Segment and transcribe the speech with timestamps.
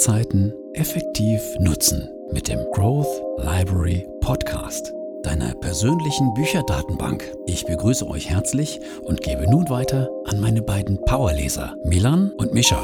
[0.00, 7.30] Zeiten effektiv nutzen mit dem Growth Library Podcast, deiner persönlichen Bücherdatenbank.
[7.44, 12.82] Ich begrüße euch herzlich und gebe nun weiter an meine beiden Powerleser, Milan und Mischa.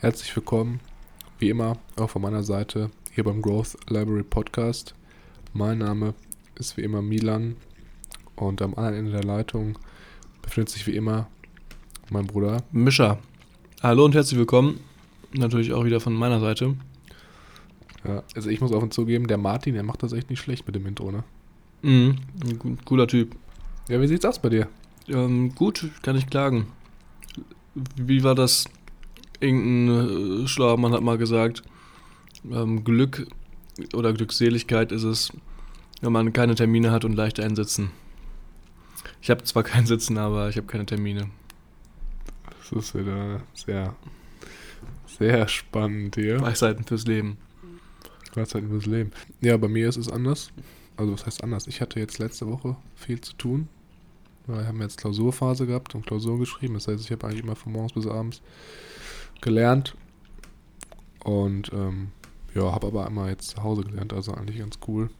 [0.00, 0.80] Herzlich willkommen,
[1.38, 4.94] wie immer, auch von meiner Seite hier beim Growth Library Podcast.
[5.52, 6.14] Mein Name
[6.54, 7.56] ist wie immer Milan
[8.36, 9.78] und am anderen Ende der Leitung
[10.40, 11.28] befindet sich wie immer
[12.10, 13.18] mein Bruder Mischa.
[13.82, 14.80] Hallo und herzlich willkommen.
[15.34, 16.74] Natürlich auch wieder von meiner Seite.
[18.02, 20.74] Ja, also ich muss offen zugeben, der Martin, der macht das echt nicht schlecht mit
[20.74, 21.22] dem Intro, ne?
[21.82, 23.36] Mhm, ein cooler Typ.
[23.90, 24.68] Ja, wie sieht's aus bei dir?
[25.08, 26.68] Ähm, gut, kann ich klagen.
[27.94, 28.64] Wie war das
[29.38, 31.62] irgendein äh, schlauer Mann hat mal gesagt,
[32.50, 33.26] ähm, Glück
[33.94, 35.32] oder Glückseligkeit ist es,
[36.00, 37.90] wenn man keine Termine hat und leicht einsitzen.
[39.20, 41.30] Ich habe zwar kein Sitzen, aber ich habe keine Termine.
[42.58, 43.94] Das ist wieder sehr,
[45.06, 46.40] sehr spannend hier.
[46.40, 47.38] Weisheiten fürs Leben.
[48.34, 49.12] Weisheiten fürs Leben.
[49.40, 50.50] Ja, bei mir ist es anders.
[50.96, 51.66] Also was heißt anders?
[51.66, 53.68] Ich hatte jetzt letzte Woche viel zu tun.
[54.46, 56.74] Wir haben jetzt Klausurphase gehabt und Klausuren geschrieben.
[56.74, 58.42] Das heißt, ich habe eigentlich immer von morgens bis abends
[59.40, 59.94] gelernt.
[61.24, 62.08] Und ähm,
[62.54, 65.10] ja, habe aber immer jetzt zu Hause gelernt, also eigentlich ganz cool.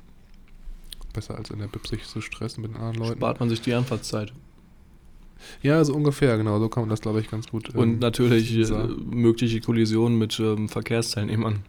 [1.12, 3.19] Besser als in der Bib sich zu stressen mit anderen Leuten.
[3.19, 4.33] Spart man sich die Anfahrtszeit.
[5.62, 6.58] Ja, so ungefähr, genau.
[6.58, 7.70] So kann man das, glaube ich, ganz gut.
[7.74, 11.64] Ähm, Und natürlich äh, mögliche Kollisionen mit ähm, Verkehrsteilnehmern.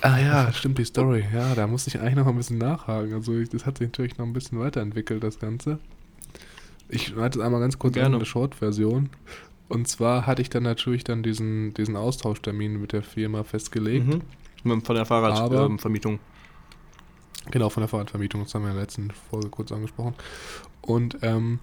[0.00, 1.24] Ah ja, stimmt die Story.
[1.32, 3.14] Ja, da musste ich eigentlich noch ein bisschen nachhaken.
[3.14, 5.78] Also ich, das hat sich natürlich noch ein bisschen weiterentwickelt, das Ganze.
[6.88, 8.16] Ich hatte es einmal ganz kurz Gerne.
[8.16, 9.10] eine Short-Version.
[9.68, 14.06] Und zwar hatte ich dann natürlich dann diesen, diesen Austauschtermin mit der Firma festgelegt.
[14.06, 14.20] Mhm.
[14.62, 16.14] Von der Fahrradvermietung.
[16.14, 16.18] Ähm,
[17.50, 18.42] genau, von der Fahrradvermietung.
[18.42, 20.14] Das haben wir in der letzten Folge kurz angesprochen.
[20.80, 21.58] Und ähm,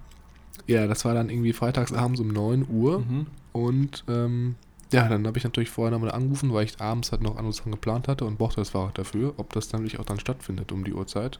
[0.66, 3.00] ja, das war dann irgendwie freitagsabends um 9 Uhr.
[3.00, 3.26] Mhm.
[3.52, 4.56] Und ähm,
[4.92, 7.72] ja, dann habe ich natürlich vorher nochmal angerufen, weil ich abends halt noch andere Sachen
[7.72, 10.84] geplant hatte und brauchte das Fahrrad dafür, ob das dann wirklich auch dann stattfindet um
[10.84, 11.38] die Uhrzeit.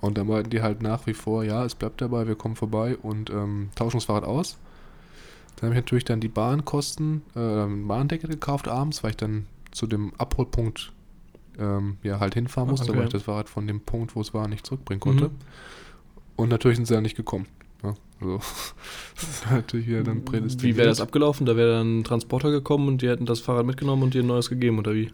[0.00, 2.96] Und dann wollten die halt nach wie vor, ja, es bleibt dabei, wir kommen vorbei
[2.96, 4.58] und ähm, tauschen das Fahrrad aus.
[5.56, 9.86] Dann habe ich natürlich dann die Bahnkosten, äh, Bahndecke gekauft abends, weil ich dann zu
[9.86, 10.92] dem Abholpunkt
[11.58, 12.98] ähm, ja halt hinfahren musste, Okay.
[12.98, 15.26] weil ich das Fahrrad von dem Punkt, wo es war, nicht zurückbringen konnte.
[15.26, 15.34] Mhm.
[16.36, 17.46] Und natürlich sind sie ja nicht gekommen.
[17.82, 18.38] Ja, also,
[19.14, 20.74] das ist natürlich wieder dann prädestiniert.
[20.74, 21.44] Wie wäre das abgelaufen?
[21.44, 24.26] Da wäre dann ein Transporter gekommen und die hätten das Fahrrad mitgenommen und dir ein
[24.26, 25.10] neues gegeben, oder wie?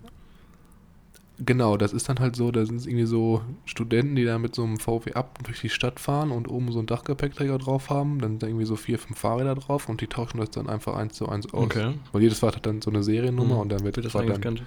[1.45, 4.55] Genau, das ist dann halt so, da sind es irgendwie so Studenten, die da mit
[4.55, 8.19] so einem VW ab durch die Stadt fahren und oben so einen Dachgepäckträger drauf haben.
[8.21, 10.97] Dann sind da irgendwie so vier, fünf Fahrräder drauf und die tauschen das dann einfach
[10.97, 11.65] eins zu eins aus.
[11.65, 11.95] Okay.
[12.13, 13.61] Weil jedes Fahrrad hat dann so eine Seriennummer Mhm.
[13.61, 14.61] und dann wird Wird das dann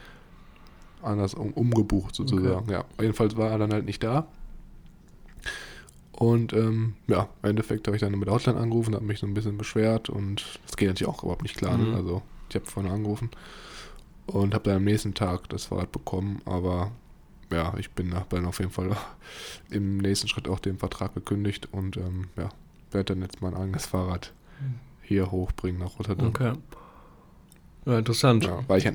[1.03, 2.71] anders um, umgebucht sozusagen.
[2.71, 4.25] Ja, jedenfalls war er dann halt nicht da.
[6.11, 9.33] Und ähm, ja, im Endeffekt habe ich dann mit Hotline angerufen, habe mich so ein
[9.33, 11.77] bisschen beschwert und das geht natürlich auch überhaupt nicht klar.
[11.77, 11.91] Mhm.
[11.91, 11.95] Ne?
[11.97, 13.29] Also ich habe vorne angerufen
[14.27, 16.91] und habe dann am nächsten Tag das Fahrrad bekommen, aber
[17.51, 18.95] ja, ich bin nach- dann auf jeden Fall
[19.69, 22.49] im nächsten Schritt auch den Vertrag gekündigt und ähm, ja,
[22.91, 24.33] werde dann jetzt mein eigenes Fahrrad
[25.01, 26.27] hier hochbringen nach Rotterdam.
[26.27, 26.53] Okay.
[27.85, 28.45] Ja, interessant.
[28.45, 28.93] Ja, weil ich, ja-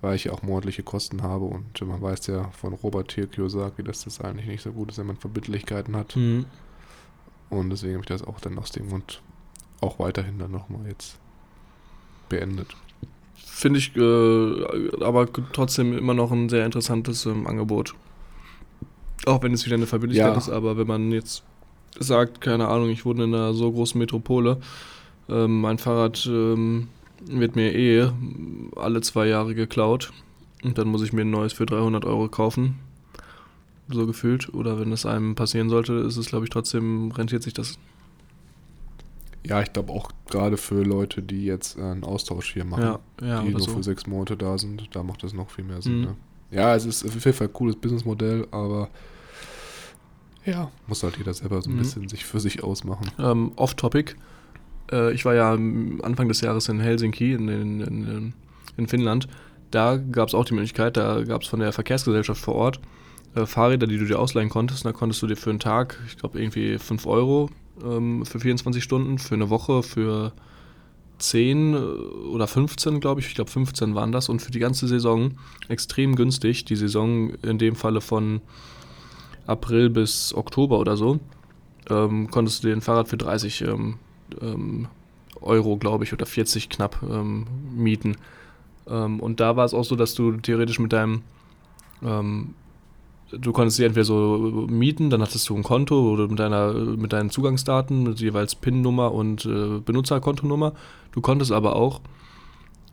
[0.00, 3.26] weil ich auch monatliche Kosten habe und man weiß ja von Robert T.
[3.26, 6.14] Kiyosaki, dass das eigentlich nicht so gut ist, wenn man Verbindlichkeiten hat.
[6.14, 6.44] Mhm.
[7.50, 9.20] Und deswegen habe ich das auch dann aus dem Grund
[9.80, 11.18] auch weiterhin dann nochmal jetzt
[12.28, 12.76] beendet.
[13.58, 17.96] Finde ich äh, aber trotzdem immer noch ein sehr interessantes ähm, Angebot.
[19.26, 20.38] Auch wenn es wieder eine Verbindlichkeit Ja.
[20.38, 21.42] ist, aber wenn man jetzt
[21.98, 24.58] sagt, keine Ahnung, ich wohne in einer so großen Metropole,
[25.28, 26.86] ähm, mein Fahrrad ähm,
[27.26, 28.08] wird mir eh
[28.76, 30.12] alle zwei Jahre geklaut
[30.62, 32.76] und dann muss ich mir ein neues für 300 Euro kaufen.
[33.88, 34.54] So gefühlt.
[34.54, 37.76] Oder wenn es einem passieren sollte, ist es, glaube ich, trotzdem, rentiert sich das.
[39.48, 42.98] Ja, ich glaube auch gerade für Leute, die jetzt äh, einen Austausch hier machen, Ja,
[43.26, 43.72] ja, die nur so.
[43.72, 45.98] für sechs Monate da sind, da macht das noch viel mehr Sinn.
[45.98, 46.04] Mhm.
[46.04, 46.16] Ne?
[46.50, 48.88] Ja, es ist auf jeden Fall ein cooles Businessmodell, aber
[50.44, 51.78] ja, muss halt jeder selber so ein Mhm.
[51.78, 53.06] bisschen sich für sich ausmachen.
[53.18, 54.14] Ähm, Off-Topic.
[54.90, 58.32] Äh, ich war ja Anfang des Jahres in Helsinki, in, in, in,
[58.76, 59.28] in Finnland.
[59.70, 62.80] Da gab es auch die Möglichkeit, da gab es von der Verkehrsgesellschaft vor Ort
[63.34, 64.86] äh, Fahrräder, die du dir ausleihen konntest.
[64.86, 67.50] Da konntest du dir für einen Tag, ich glaube irgendwie 5 Euro
[67.84, 70.32] ähm, für 24 Stunden, für eine Woche, für
[71.18, 73.28] 10 äh, oder 15, glaube ich.
[73.28, 74.28] Ich glaube 15 waren das.
[74.28, 75.32] Und für die ganze Saison
[75.68, 76.64] extrem günstig.
[76.64, 78.40] Die Saison in dem Falle von
[79.46, 81.20] April bis Oktober oder so
[81.90, 83.96] ähm, konntest du dir ein Fahrrad für 30 ähm,
[84.40, 84.88] ähm,
[85.40, 88.16] Euro, glaube ich, oder 40 knapp ähm, mieten.
[88.86, 91.22] Ähm, und da war es auch so, dass du theoretisch mit deinem
[93.30, 97.12] du konntest sie entweder so mieten, dann hattest du ein Konto oder mit, deiner, mit
[97.12, 100.72] deinen Zugangsdaten, mit jeweils PIN-Nummer und äh, Benutzerkontonummer.
[101.12, 102.00] Du konntest aber auch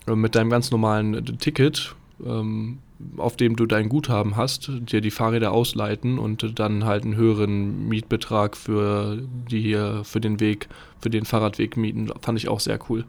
[0.08, 1.96] äh, mit deinem ganz normalen Ticket,
[2.26, 2.80] ähm,
[3.18, 7.88] auf dem du dein Guthaben hast, dir die Fahrräder ausleiten und dann halt einen höheren
[7.88, 9.22] Mietbetrag für
[9.52, 12.10] die für den Weg, für den Fahrradweg mieten.
[12.22, 13.04] Fand ich auch sehr cool.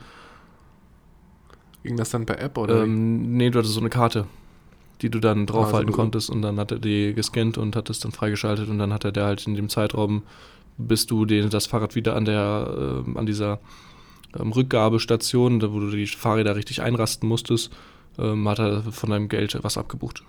[1.85, 2.83] Ging das dann per App oder?
[2.83, 4.27] Ähm, nee, du hattest so eine Karte,
[5.03, 8.01] die du dann draufhalten Also- konntest und dann hat er die gescannt und hat es
[8.01, 10.23] dann freigeschaltet und dann hat er der halt in dem Zeitraum,
[10.79, 13.61] bis du den, das Fahrrad wieder an der, ähm, an dieser
[14.39, 17.71] ähm, Rückgabestation, da wo du die Fahrräder richtig einrasten musstest,
[18.19, 20.23] ähm, hat er von deinem Geld was abgebucht.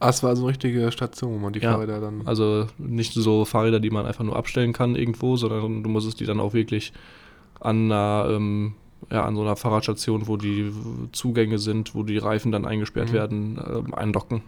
[0.00, 2.22] ah, es war so eine richtige Station, wo man die Ja, Fahrräder dann.
[2.26, 6.24] Also nicht so Fahrräder, die man einfach nur abstellen kann irgendwo, sondern du musstest die
[6.26, 6.92] dann auch wirklich
[7.60, 8.74] an einer, ähm,
[9.10, 10.70] ja, an so einer Fahrradstation, wo die
[11.12, 13.14] Zugänge sind, wo die Reifen dann eingesperrt Mhm.
[13.14, 14.42] werden, ähm, eindocken.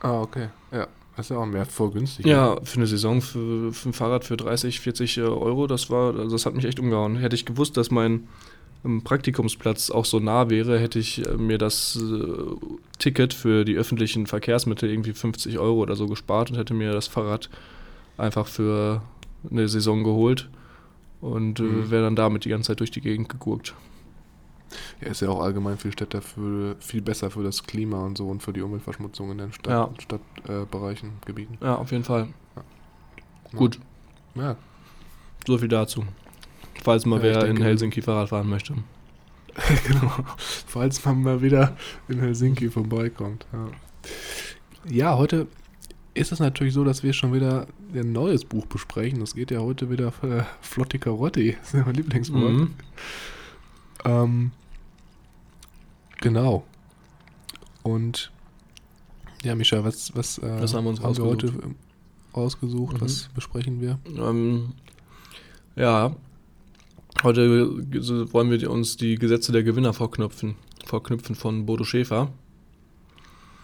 [0.00, 0.48] Ah, okay.
[0.72, 0.86] Ja.
[1.16, 2.24] Das ist ja auch mehr voll günstig.
[2.24, 6.14] Ja, für eine Saison für, für ein Fahrrad für 30, 40 äh, Euro, das war,
[6.16, 7.16] also das hat mich echt umgehauen.
[7.16, 8.28] Hätte ich gewusst, dass mein
[8.84, 12.32] ähm, Praktikumsplatz auch so nah wäre, hätte ich äh, mir das äh,
[12.98, 17.08] Ticket für die öffentlichen Verkehrsmittel irgendwie 50 Euro oder so gespart und hätte mir das
[17.08, 17.50] Fahrrad
[18.16, 19.02] einfach für
[19.50, 20.48] eine Saison geholt
[21.20, 21.90] und äh, Mhm.
[21.90, 23.74] wäre dann damit die ganze Zeit durch die Gegend gegurkt.
[25.00, 28.28] Ja, ist ja auch allgemein für Städte für, viel besser für das Klima und so
[28.28, 31.58] und für die Umweltverschmutzung in den Stadt, Stadtbereichen, äh, Gebieten.
[31.60, 32.28] Ja, auf jeden Fall.
[32.56, 32.62] Ja.
[33.58, 33.80] Gut,
[34.36, 34.54] Ja,
[35.46, 36.04] so viel dazu.
[36.84, 38.74] Falls mal Ja, wer in Helsinki Fahrrad fahren möchte.
[39.88, 40.12] genau.
[40.38, 41.76] Falls man mal wieder
[42.08, 43.46] in Helsinki vorbeikommt.
[43.52, 43.66] Ja.
[44.88, 45.48] ja, heute
[46.14, 49.20] ist es natürlich so, dass wir schon wieder ein neues Buch besprechen.
[49.20, 51.56] Das geht ja heute wieder für Flotti Carotti.
[51.58, 52.52] Das ist ja mein Lieblingswort.
[52.52, 52.70] Mhm.
[54.04, 54.50] Ähm,
[56.20, 56.64] genau.
[57.82, 58.30] Und
[59.42, 61.64] ja, Micha, was, was, äh, Was haben wir uns heute rausgesucht?
[61.64, 61.74] ähm,
[62.36, 62.96] rausgesucht?
[62.96, 63.00] Mhm.
[63.00, 63.98] Was besprechen wir?
[64.16, 64.72] Ähm,
[65.76, 66.14] ja,
[67.22, 67.70] heute
[68.32, 72.32] wollen wir uns die Gesetze der Gewinner vorknüpfen, vorknüpfen von Bodo Schäfer.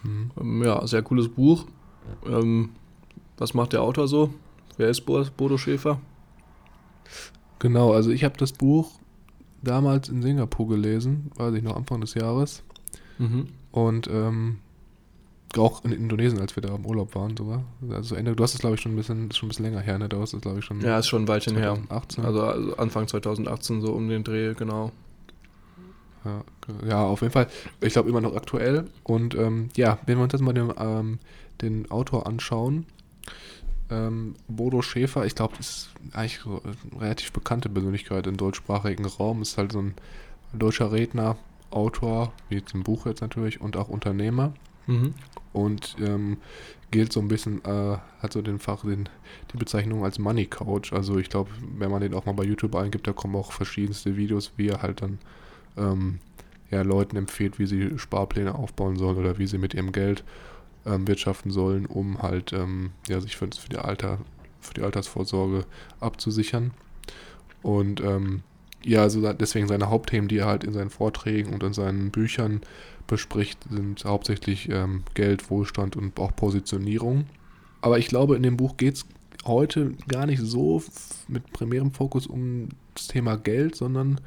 [0.02, 0.30] Mhm.
[0.40, 1.66] Ähm, ja, sehr cooles Buch.
[2.26, 2.70] Ähm,
[3.38, 4.32] was macht der Autor so?
[4.76, 6.00] Wer ist Bo- Bodo Schäfer?
[7.58, 8.92] Genau, also ich habe das Buch
[9.62, 12.62] damals in Singapur gelesen, weiß ich noch, Anfang des Jahres.
[13.18, 13.48] Mhm.
[13.72, 14.58] Und ähm,
[15.56, 17.64] auch in Indonesien, als wir da im Urlaub waren sogar.
[17.90, 19.80] Also Ende, du hast es glaube ich schon ein bisschen, ist schon ein bisschen länger
[19.80, 20.08] her, ne?
[20.08, 21.74] Da hast es glaube ich schon Ja, ist schon ein Weilchen her.
[21.88, 22.24] 2018.
[22.24, 24.92] Also, also Anfang 2018 so um den Dreh, genau.
[26.24, 26.44] Ja,
[26.86, 27.46] ja, auf jeden Fall.
[27.80, 28.86] Ich glaube immer noch aktuell.
[29.04, 31.18] Und ähm, ja, wenn wir uns jetzt mal den, ähm,
[31.62, 32.86] den Autor anschauen,
[33.90, 39.04] ähm, Bodo Schäfer, ich glaube, das ist eigentlich so eine relativ bekannte Persönlichkeit im deutschsprachigen
[39.04, 39.42] Raum.
[39.42, 39.94] Ist halt so ein
[40.52, 41.36] deutscher Redner,
[41.70, 44.52] Autor, wie jetzt im Buch jetzt natürlich, und auch Unternehmer.
[44.86, 45.14] Mhm.
[45.52, 46.38] Und ähm,
[46.90, 49.08] gilt so ein bisschen, äh, hat so den Fach, den,
[49.52, 50.92] die Bezeichnung als Money Coach.
[50.92, 54.16] Also ich glaube, wenn man den auch mal bei YouTube eingibt, da kommen auch verschiedenste
[54.16, 55.18] Videos, wie er halt dann
[55.76, 56.18] ähm,
[56.70, 60.24] ja, Leuten empfiehlt, wie sie Sparpläne aufbauen sollen oder wie sie mit ihrem Geld
[60.86, 64.18] ähm, wirtschaften sollen, um halt ähm, ja, sich für, für, die Alter,
[64.60, 65.64] für die Altersvorsorge
[66.00, 66.72] abzusichern.
[67.62, 68.42] Und ähm,
[68.84, 72.60] ja, also deswegen seine Hauptthemen, die er halt in seinen Vorträgen und in seinen Büchern
[73.06, 77.26] bespricht, sind hauptsächlich ähm, Geld, Wohlstand und auch Positionierung.
[77.80, 79.06] Aber ich glaube, in dem Buch geht es
[79.44, 80.82] heute gar nicht so
[81.28, 84.20] mit primärem Fokus um das Thema Geld, sondern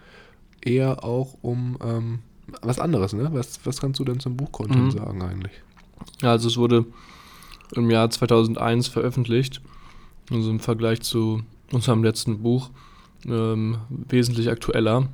[0.61, 2.19] eher auch um ähm,
[2.61, 3.13] was anderes.
[3.13, 3.29] Ne?
[3.31, 4.97] Was, was kannst du denn zum Buchcontent Mhm.
[4.97, 5.53] sagen eigentlich?
[6.21, 6.85] Also es wurde
[7.75, 9.61] im Jahr 2001 veröffentlicht.
[10.31, 11.41] Also im Vergleich zu
[11.71, 12.69] unserem letzten Buch
[13.25, 15.09] ähm, wesentlich aktueller.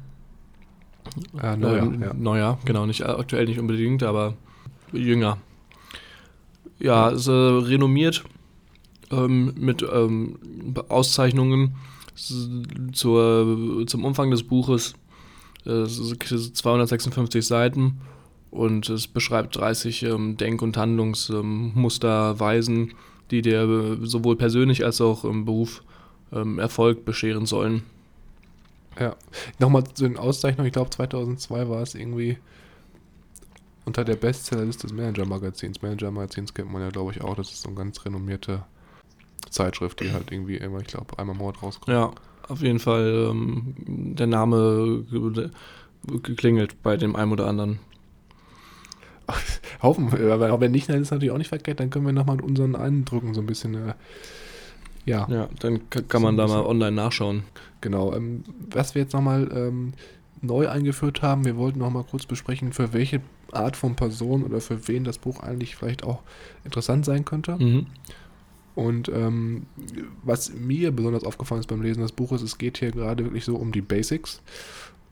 [1.42, 2.14] Äh, neuer, ähm, ja.
[2.14, 4.34] neuer, genau, nicht aktuell nicht unbedingt, aber
[4.92, 5.38] jünger.
[6.80, 8.24] Ja, ist äh, renommiert
[9.12, 10.38] ähm, mit ähm,
[10.90, 11.76] Auszeichnungen
[12.94, 14.96] zur, zum Umfang des Buches.
[15.66, 18.00] Äh, es ist 256 Seiten
[18.52, 22.94] und es beschreibt 30 ähm, Denk- und Handlungsmusterweisen,
[23.32, 25.84] die dir äh, sowohl persönlich als auch im Beruf
[26.32, 27.84] ähm, Erfolg bescheren sollen.
[29.00, 29.16] Ja.
[29.60, 30.68] Nochmal zu den Auszeichnungen.
[30.68, 32.38] Ich glaube, 2002 war es irgendwie
[33.86, 35.82] unter der Bestsellerliste des Manager-Magazins.
[35.82, 37.36] Manager-Magazins kennt man ja, glaube ich, auch.
[37.36, 38.64] Das ist so eine ganz renommierte
[39.50, 41.94] Zeitschrift, die halt irgendwie immer, ich glaube, einmal im Monat rauskommt.
[41.94, 42.12] Ja,
[42.48, 43.76] auf jeden Fall ähm,
[44.16, 45.50] der Name ge-
[46.24, 47.80] geklingelt bei dem einen oder anderen.
[49.82, 51.80] Hoffen wir, aber wenn nicht, dann ist es natürlich auch nicht verkehrt.
[51.80, 53.94] Dann können wir nochmal mit unseren Eindrücken so ein bisschen, äh,
[55.06, 57.44] ja, Ja, dann ka- kann man da mal online nachschauen.
[57.82, 58.14] Genau.
[58.14, 59.94] Ähm, was wir jetzt nochmal ähm,
[60.42, 64.88] neu eingeführt haben, wir wollten nochmal kurz besprechen, für welche Art von Person oder für
[64.88, 66.22] wen das Buch eigentlich vielleicht auch
[66.64, 67.58] interessant sein könnte.
[67.58, 67.86] Mhm.
[68.74, 69.68] Und ähm,
[70.24, 73.56] was mir besonders aufgefallen ist beim Lesen des Buches, es geht hier gerade wirklich so
[73.56, 74.42] um die Basics.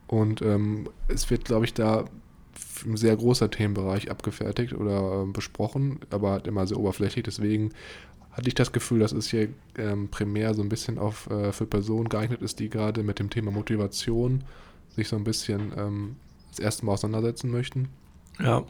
[0.06, 2.04] Und ähm, es wird, glaube ich, da
[2.84, 7.24] ein sehr großer Themenbereich abgefertigt oder äh, besprochen, aber halt immer sehr oberflächlich.
[7.24, 7.72] Deswegen
[8.32, 11.66] hatte ich das Gefühl, dass es hier ähm, primär so ein bisschen auf, äh, für
[11.66, 14.42] Personen geeignet ist, die gerade mit dem Thema Motivation
[14.96, 16.16] sich so ein bisschen ähm,
[16.50, 17.88] das erste Mal auseinandersetzen möchten.
[18.40, 18.64] Ja.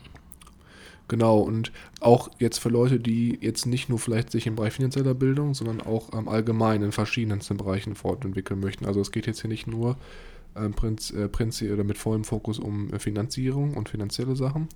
[1.07, 1.71] Genau, und
[2.01, 5.83] auch jetzt für Leute, die jetzt nicht nur vielleicht sich im Bereich finanzieller Bildung, sondern
[5.83, 8.87] auch ähm, allgemein in verschiedensten Bereichen fortentwickeln möchten.
[8.87, 9.97] Also es geht jetzt hier nicht nur
[10.57, 14.69] ähm, Prinz, äh, Prinz oder mit vollem Fokus um äh, Finanzierung und finanzielle Sachen.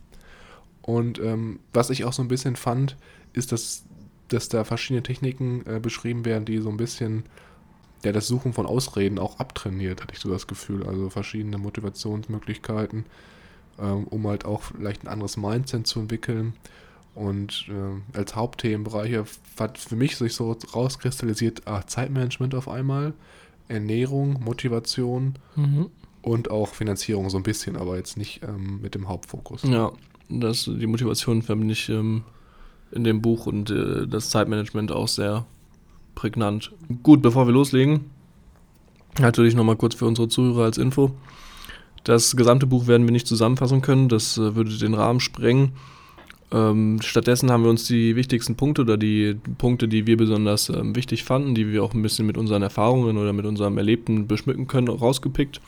[0.82, 2.96] Und ähm, was ich auch so ein bisschen fand,
[3.32, 3.84] ist, dass,
[4.28, 7.24] dass da verschiedene Techniken äh, beschrieben werden, die so ein bisschen
[8.04, 10.86] ja, das Suchen von Ausreden auch abtrainiert, hatte ich so das Gefühl.
[10.86, 13.04] Also verschiedene Motivationsmöglichkeiten
[13.78, 16.54] ähm, um halt auch vielleicht ein anderes Mindset zu entwickeln.
[17.14, 19.24] Und äh, als Hauptthemenbereiche
[19.58, 23.12] hat für mich sich so rauskristallisiert, ah, Zeitmanagement auf einmal,
[23.68, 25.86] Ernährung, Motivation Mhm.
[26.22, 29.62] und auch Finanzierung so ein bisschen, aber jetzt nicht ähm, mit dem Hauptfokus.
[29.62, 29.92] Ja,
[30.28, 32.22] das, die Motivation verbinde ich ähm,
[32.92, 35.46] in dem Buch und äh, das Zeitmanagement auch sehr
[36.14, 36.72] prägnant.
[37.02, 38.06] Gut, bevor wir loslegen,
[39.18, 41.12] natürlich nochmal kurz für unsere Zuhörer als Info.
[42.04, 45.72] Das gesamte Buch werden wir nicht zusammenfassen können, das äh, würde den Rahmen sprengen.
[46.50, 50.96] Ähm, stattdessen haben wir uns die wichtigsten Punkte oder die Punkte, die wir besonders ähm,
[50.96, 54.66] wichtig fanden, die wir auch ein bisschen mit unseren Erfahrungen oder mit unserem Erlebten beschmücken
[54.66, 55.60] können, rausgepickt,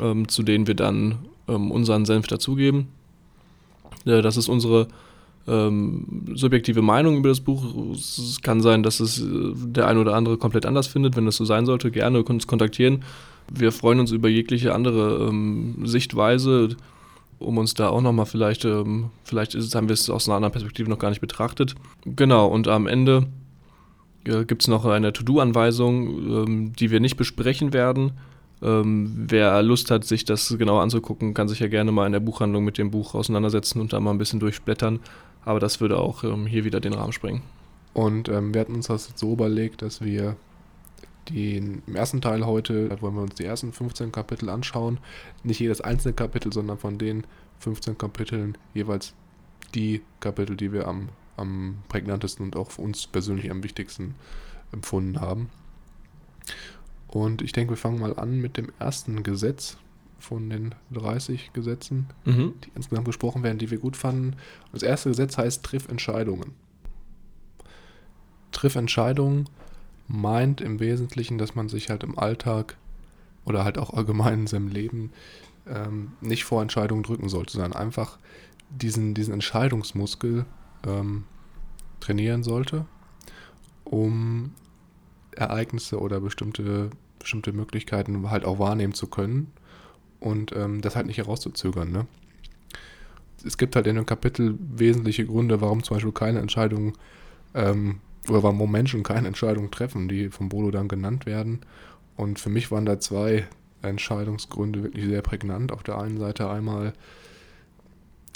[0.00, 2.88] ähm, zu denen wir dann ähm, unseren Senf dazugeben.
[4.04, 4.88] Äh, das ist unsere
[5.46, 7.94] ähm, subjektive Meinung über das Buch.
[7.94, 11.16] Es kann sein, dass es äh, der eine oder andere komplett anders findet.
[11.16, 13.04] Wenn das so sein sollte, gerne uns kontaktieren.
[13.52, 16.76] Wir freuen uns über jegliche andere ähm, Sichtweise,
[17.42, 20.36] um uns da auch nochmal vielleicht, ähm, vielleicht ist, es- haben wir es aus einer
[20.36, 21.74] anderen Perspektive noch gar nicht betrachtet.
[22.04, 23.26] Genau, und am Ende
[24.24, 28.12] äh, gibt es noch eine To-Do-Anweisung, ähm, die wir nicht besprechen werden.
[28.62, 32.20] Ähm, wer Lust hat, sich das genauer anzugucken, kann sich ja gerne mal in der
[32.20, 35.00] Buchhandlung mit dem Buch auseinandersetzen und da mal ein bisschen durchblättern.
[35.44, 37.42] Aber das würde auch ähm, hier wieder den Rahmen sprengen.
[37.94, 40.36] Und ähm, wir hatten uns das so überlegt, dass wir
[41.28, 44.98] den, im ersten Teil heute, da wollen wir uns die ersten 15 Kapitel anschauen.
[45.44, 47.24] Nicht jedes einzelne Kapitel, sondern von den
[47.60, 49.14] 15 Kapiteln jeweils
[49.74, 54.14] die Kapitel, die wir am, am prägnantesten und auch für uns persönlich am wichtigsten
[54.72, 55.48] empfunden haben.
[57.08, 59.76] Und ich denke, wir fangen mal an mit dem ersten Gesetz
[60.18, 62.54] von den 30 Gesetzen, Mhm.
[62.64, 64.36] die insgesamt besprochen werden, die wir gut fanden.
[64.72, 66.52] Das erste Gesetz heißt Triff Entscheidungen.
[68.52, 69.48] Triff Entscheidungen
[70.12, 72.76] meint im Wesentlichen, dass man sich halt im Alltag
[73.44, 75.10] oder halt auch allgemein in seinem Leben
[75.66, 78.18] ähm, nicht vor Entscheidungen drücken sollte, sondern einfach
[78.70, 80.44] diesen, diesen Entscheidungsmuskel
[80.86, 81.24] ähm,
[82.00, 82.84] trainieren sollte,
[83.84, 84.52] um
[85.34, 89.52] Ereignisse oder bestimmte, bestimmte Möglichkeiten halt auch wahrnehmen zu können
[90.20, 91.90] und ähm, das halt nicht herauszuzögern.
[91.90, 92.06] Ne?
[93.44, 96.92] Es gibt halt in dem Kapitel wesentliche Gründe, warum zum Beispiel keine Entscheidungen
[97.54, 101.60] ähm, oder warum Menschen keine Entscheidungen treffen, die vom Bodo dann genannt werden.
[102.16, 103.46] Und für mich waren da zwei
[103.82, 105.72] Entscheidungsgründe wirklich sehr prägnant.
[105.72, 106.92] Auf der einen Seite einmal,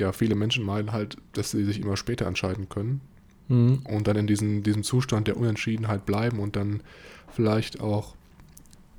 [0.01, 3.01] ja, viele Menschen meinen halt, dass sie sich immer später entscheiden können
[3.49, 3.83] Mhm.
[3.85, 6.83] und dann in diesem, diesem Zustand der Unentschiedenheit bleiben und dann
[7.31, 8.17] vielleicht auch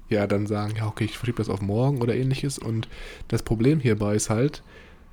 [0.10, 2.58] ja dann sagen, ja okay, ich verschiebe das auf morgen oder ähnliches.
[2.58, 2.88] Und
[3.28, 4.64] das Problem hierbei ist halt,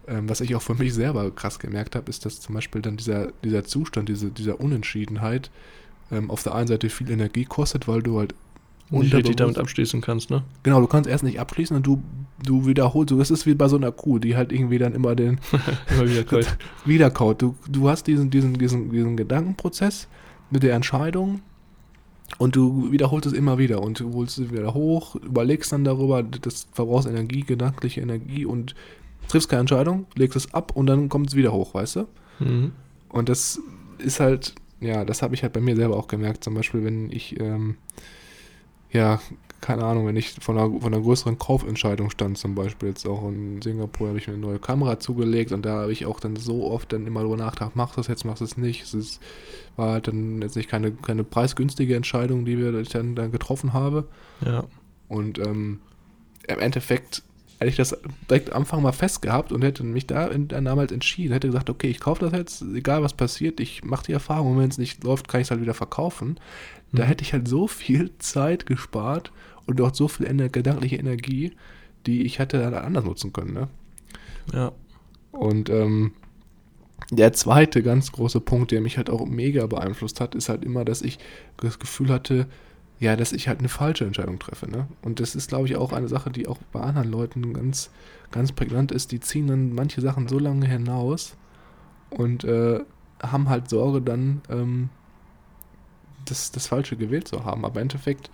[0.09, 2.97] ähm, was ich auch für mich selber krass gemerkt habe, ist, dass zum Beispiel dann
[2.97, 5.51] dieser, dieser Zustand, diese, dieser Unentschiedenheit
[6.11, 8.35] ähm, auf der einen Seite viel Energie kostet, weil du halt
[8.91, 10.45] Nicht richtig damit abschließen kannst, ne?
[10.63, 12.03] Genau, du kannst erst nicht abschließen und du,
[12.45, 15.15] du wiederholst, so es ist wie bei so einer Kuh, die halt irgendwie dann immer
[15.15, 15.41] den,
[15.91, 16.57] Immer wieder kalt.
[16.85, 17.41] wiederkaut.
[17.41, 20.09] Du, du hast diesen, diesen, diesen, diesen Gedankenprozess
[20.51, 21.41] mit der Entscheidung
[22.39, 26.23] und du wiederholst es immer wieder und du holst es wieder hoch, überlegst dann darüber,
[26.23, 28.75] das verbrauchst Energie, gedankliche Energie und
[29.29, 32.07] triffst keine Entscheidung, legst es ab und dann kommt es wieder hoch, weißt du?
[32.41, 32.73] Mhm.
[33.09, 33.61] Und das
[33.99, 36.45] ist halt, ja, das habe ich halt bei mir selber auch gemerkt.
[36.45, 37.77] Zum Beispiel, wenn ich, ähm,
[38.91, 39.21] ja,
[39.61, 43.27] keine Ahnung, wenn ich von einer, von einer größeren Kaufentscheidung stand, zum Beispiel jetzt auch
[43.29, 46.37] in Singapur, habe ich mir eine neue Kamera zugelegt und da habe ich auch dann
[46.37, 48.83] so oft dann immer drüber nachgedacht, mach das jetzt, mach das nicht.
[48.83, 49.23] Es ist,
[49.77, 54.07] war halt dann jetzt nicht keine, keine preisgünstige Entscheidung, die wir dann, dann getroffen habe.
[54.45, 54.65] Ja.
[55.09, 55.81] Und ähm,
[56.47, 57.23] im Endeffekt
[57.59, 57.97] hätte ich das
[58.29, 61.71] direkt am Anfang mal festgehabt und hätte mich da in, dann damals entschieden, hätte gesagt,
[61.71, 64.79] okay, ich kaufe das jetzt, egal was passiert, ich mache die Erfahrung und wenn es
[64.79, 66.39] nicht läuft, kann ich es halt wieder verkaufen.
[66.93, 67.07] Da Mhm.
[67.07, 69.33] hätte ich halt so viel Zeit gespart
[69.67, 71.53] und auch so viel ener gedankliche Energie,
[72.07, 73.55] die ich hätte dann anders nutzen können.
[73.55, 73.69] Ne?
[74.53, 74.73] Ja.
[75.33, 76.13] Und ähm,
[77.11, 80.85] der zweite ganz große Punkt, der mich halt auch mega beeinflusst hat, ist halt immer,
[80.85, 81.19] dass ich
[81.59, 82.47] das Gefühl hatte,
[83.01, 84.71] ja, dass ich halt eine falsche Entscheidung treffe.
[84.71, 84.87] Ne?
[85.03, 87.91] Und das ist, glaube ich, auch eine Sache, die auch bei anderen Leuten ganz,
[88.31, 89.13] ganz prägnant ist.
[89.13, 91.37] Die ziehen dann manche Sachen so lange hinaus
[92.11, 92.81] und äh,
[93.23, 94.89] haben halt Sorge dann, ähm,
[96.25, 97.65] das, das Falsche gewählt zu haben.
[97.65, 98.31] Aber im Endeffekt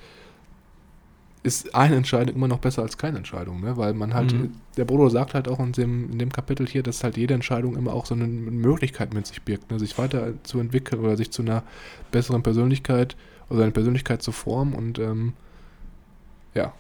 [1.43, 3.77] ist eine Entscheidung immer noch besser als keine Entscheidung, ne?
[3.79, 4.53] Weil man halt, Mhm.
[4.77, 7.77] der Bruder sagt halt auch in dem, in dem Kapitel hier, dass halt jede Entscheidung
[7.77, 9.79] immer auch so eine Möglichkeit mit sich birgt, ne?
[9.79, 11.63] sich weiterzuentwickeln oder sich zu einer
[12.13, 13.17] besseren Persönlichkeit
[13.51, 15.35] oder seine Persönlichkeit zu formen und ähm,
[16.55, 16.73] ja,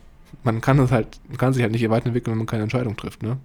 [0.42, 3.22] man kann das halt, man kann sich halt nicht weiterentwickeln, wenn man keine Entscheidung trifft,
[3.22, 3.38] ne?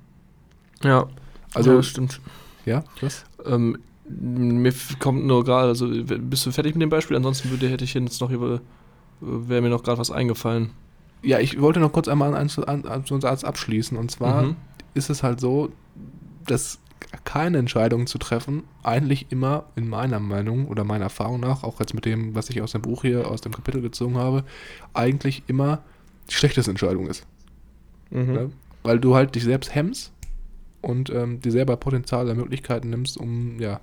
[0.83, 1.07] Ja,
[1.53, 2.21] Also, ja, das stimmt.
[2.65, 3.25] ja, was?
[3.45, 3.77] Ähm,
[4.07, 7.17] mir kommt nur gerade, also bist du fertig mit dem Beispiel?
[7.17, 8.61] Ansonsten würde, hätte ich jetzt noch über,
[9.19, 10.71] wäre mir noch gerade was eingefallen.
[11.23, 14.55] Ja, ich wollte noch kurz einmal an, an, Satz abschließen und zwar Mhm.
[14.93, 15.71] ist es halt so,
[16.45, 16.77] dass
[17.23, 21.93] keine Entscheidung zu treffen eigentlich immer in meiner Meinung oder meiner Erfahrung nach, auch jetzt
[21.93, 24.43] mit dem, was ich aus dem Buch hier, aus dem Kapitel gezogen habe,
[24.93, 25.83] eigentlich immer
[26.29, 27.25] die schlechteste Entscheidung ist.
[28.09, 28.33] Mhm.
[28.33, 28.51] Ne?
[28.83, 30.11] Weil du halt dich selbst hemmst
[30.81, 33.79] und ähm, dir selber Potenziale, Möglichkeiten nimmst, um ja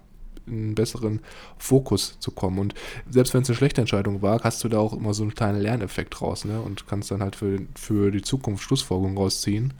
[0.46, 1.20] in einen besseren
[1.58, 2.58] Fokus zu kommen.
[2.58, 2.74] Und
[3.08, 5.60] selbst wenn es eine schlechte Entscheidung war, hast du da auch immer so einen kleinen
[5.60, 6.60] Lerneffekt raus, ne?
[6.60, 9.72] Und kannst dann halt für, für die Zukunft Schlussfolgerungen rausziehen.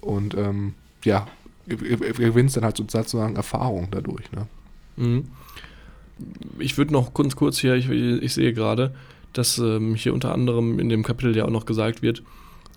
[0.00, 1.26] Und ähm, ja,
[1.66, 4.46] gewinnst dann halt sozusagen Erfahrung dadurch, ne?
[4.96, 5.24] Mhm.
[6.58, 8.94] Ich würde noch kurz, kurz hier, ich, ich sehe gerade,
[9.32, 12.22] dass ähm, hier unter anderem in dem Kapitel ja auch noch gesagt wird,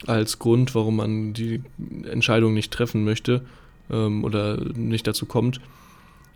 [0.07, 1.61] als Grund, warum man die
[2.09, 3.45] Entscheidung nicht treffen möchte
[3.89, 5.61] ähm, oder nicht dazu kommt,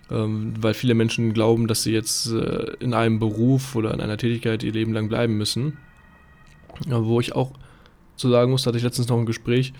[0.09, 4.17] ähm, weil viele Menschen glauben, dass sie jetzt äh, in einem Beruf oder in einer
[4.17, 5.77] Tätigkeit ihr Leben lang bleiben müssen.
[6.87, 7.51] Ja, wo ich auch
[8.15, 9.73] zu sagen muss, hatte ich letztens noch ein Gespräch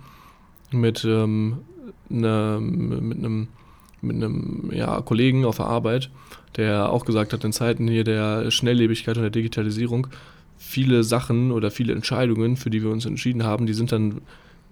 [0.71, 1.07] mit,
[2.11, 3.47] ähm, ne, mit einem
[4.01, 6.11] mit einem ja, Kollegen auf der Arbeit,
[6.55, 10.07] der auch gesagt hat, in Zeiten hier der Schnelllebigkeit und der Digitalisierung,
[10.57, 14.21] viele Sachen oder viele Entscheidungen, für die wir uns entschieden haben, die sind dann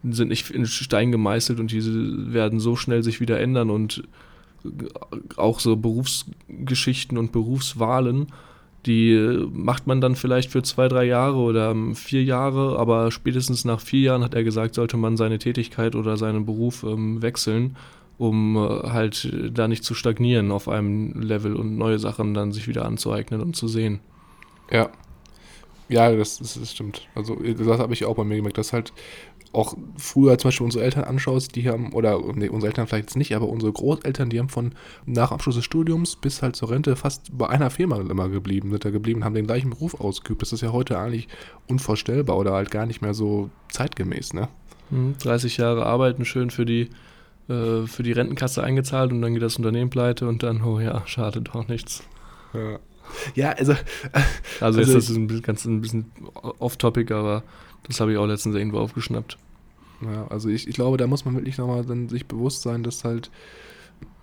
[0.08, 4.04] sind nicht in Stein gemeißelt und diese werden so schnell sich wieder ändern und
[5.36, 8.28] auch so Berufsgeschichten und Berufswahlen,
[8.86, 13.80] die macht man dann vielleicht für zwei, drei Jahre oder vier Jahre, aber spätestens nach
[13.80, 17.78] vier Jahren hat er gesagt, sollte man seine Tätigkeit oder seinen Beruf ähm, wechseln,
[18.17, 22.67] um äh, halt da nicht zu stagnieren auf einem Level und neue Sachen dann sich
[22.67, 24.00] wieder anzueignen und zu sehen.
[24.71, 24.89] Ja.
[25.88, 27.08] Ja, das, das, das stimmt.
[27.13, 28.91] Also, das habe ich auch bei mir gemerkt, dass halt
[29.55, 33.15] auch früher zum Beispiel unsere Eltern anschaust, die haben, oder nee, unsere Eltern vielleicht jetzt
[33.15, 34.73] nicht, aber unsere Großeltern, die haben von
[35.05, 38.85] nach Abschluss des Studiums bis halt zur Rente fast bei einer Firma immer geblieben, sind
[38.85, 40.41] da geblieben haben den gleichen Beruf ausgeübt.
[40.41, 41.27] Das ist ja heute eigentlich
[41.67, 44.47] unvorstellbar oder halt gar nicht mehr so zeitgemäß, ne?
[44.89, 46.89] Mhm, 30 Jahre arbeiten, schön für die,
[47.49, 51.03] äh, für die Rentenkasse eingezahlt und dann geht das Unternehmen pleite und dann, oh ja,
[51.05, 52.03] schade doch nichts.
[52.53, 52.79] Ja.
[53.35, 53.73] Ja, also,
[54.11, 56.05] Also, Also jetzt das ist ein bisschen, ganz ein bisschen
[56.59, 57.43] off-topic, aber
[57.87, 59.37] das habe ich auch letztens irgendwo aufgeschnappt.
[60.11, 63.03] Ja, also ich, ich glaube, da muss man wirklich nochmal dann sich bewusst sein, dass
[63.03, 63.31] halt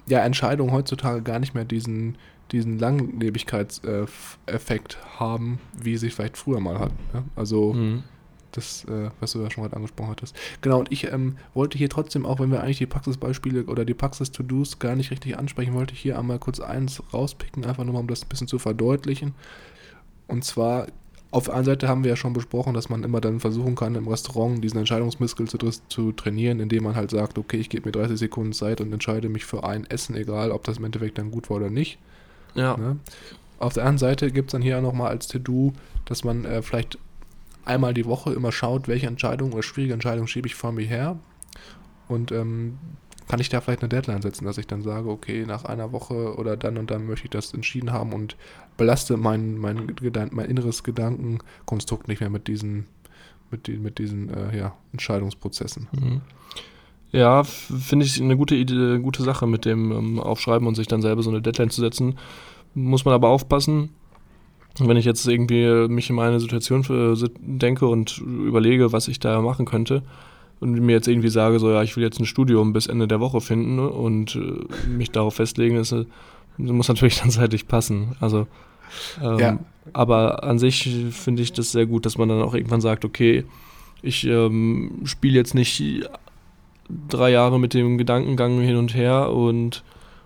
[0.06, 2.16] ja Entscheidungen heutzutage gar nicht mehr diesen,
[2.50, 6.98] diesen Langlebigkeitseffekt haben, wie sie vielleicht früher mal hatten.
[7.12, 7.24] Ne?
[7.36, 8.02] Also Mhm.
[8.52, 10.36] das, äh, was du ja schon gerade angesprochen hattest.
[10.60, 13.94] Genau, und ich ähm, wollte hier trotzdem, auch wenn wir eigentlich die Praxisbeispiele oder die
[13.94, 18.00] Praxis-To-Dos gar nicht richtig ansprechen, wollte ich hier einmal kurz eins rauspicken, einfach nur mal,
[18.00, 19.34] um das ein bisschen zu verdeutlichen.
[20.26, 20.88] Und zwar,
[21.32, 23.94] auf der einen Seite haben wir ja schon besprochen, dass man immer dann versuchen kann,
[23.94, 27.92] im Restaurant diesen Entscheidungsmuskel zu, zu trainieren, indem man halt sagt, okay, ich gebe mir
[27.92, 31.30] 30 Sekunden Zeit und entscheide mich für ein Essen, egal ob das im Endeffekt dann
[31.30, 31.98] gut war oder nicht.
[32.54, 32.76] Ja.
[32.76, 32.98] Ne?
[33.58, 35.72] Auf der anderen Seite gibt es dann hier nochmal als To-Do,
[36.04, 36.98] dass man äh, vielleicht
[37.64, 41.18] einmal die Woche immer schaut, welche Entscheidung oder schwierige Entscheidung schiebe ich vor mir her.
[42.08, 42.78] Und ähm,
[43.28, 46.37] kann ich da vielleicht eine Deadline setzen, dass ich dann sage, okay, nach einer Woche
[46.37, 48.37] oder dann und dann möchte ich das entschieden haben und
[48.76, 52.87] belaste mein, mein, Gedan mein inneres Gedankenkonstrukt nicht mehr mit diesen,
[53.50, 55.88] mit, die, mit diesen äh, ja, Entscheidungsprozessen.
[55.92, 56.20] Mhm.
[57.12, 61.02] Ja, finde ich eine gute Idee, gute Sache mit dem ähm, Aufschreiben und sich dann
[61.02, 62.18] selber so eine Deadline zu setzen.
[62.74, 63.90] Muss man aber aufpassen,
[64.78, 66.82] wenn ich jetzt irgendwie mich in meine Situation
[67.14, 70.02] sit- denke und überlege, was ich da machen könnte
[70.62, 73.18] und mir jetzt irgendwie sage, so ja, ich will jetzt ein Studium bis Ende der
[73.20, 76.05] Woche finden ne, und äh, mich darauf festlegen, das äh,
[76.57, 78.16] muss natürlich dann zeitlich passen.
[78.20, 78.46] Also
[79.20, 79.59] ähm, Ja.
[79.92, 83.44] aber an sich finde ich das sehr gut, dass man dann auch irgendwann sagt, okay,
[84.03, 85.83] ich ähm, spiele jetzt nicht
[87.09, 89.83] drei Jahre mit dem Gedankengang hin und her und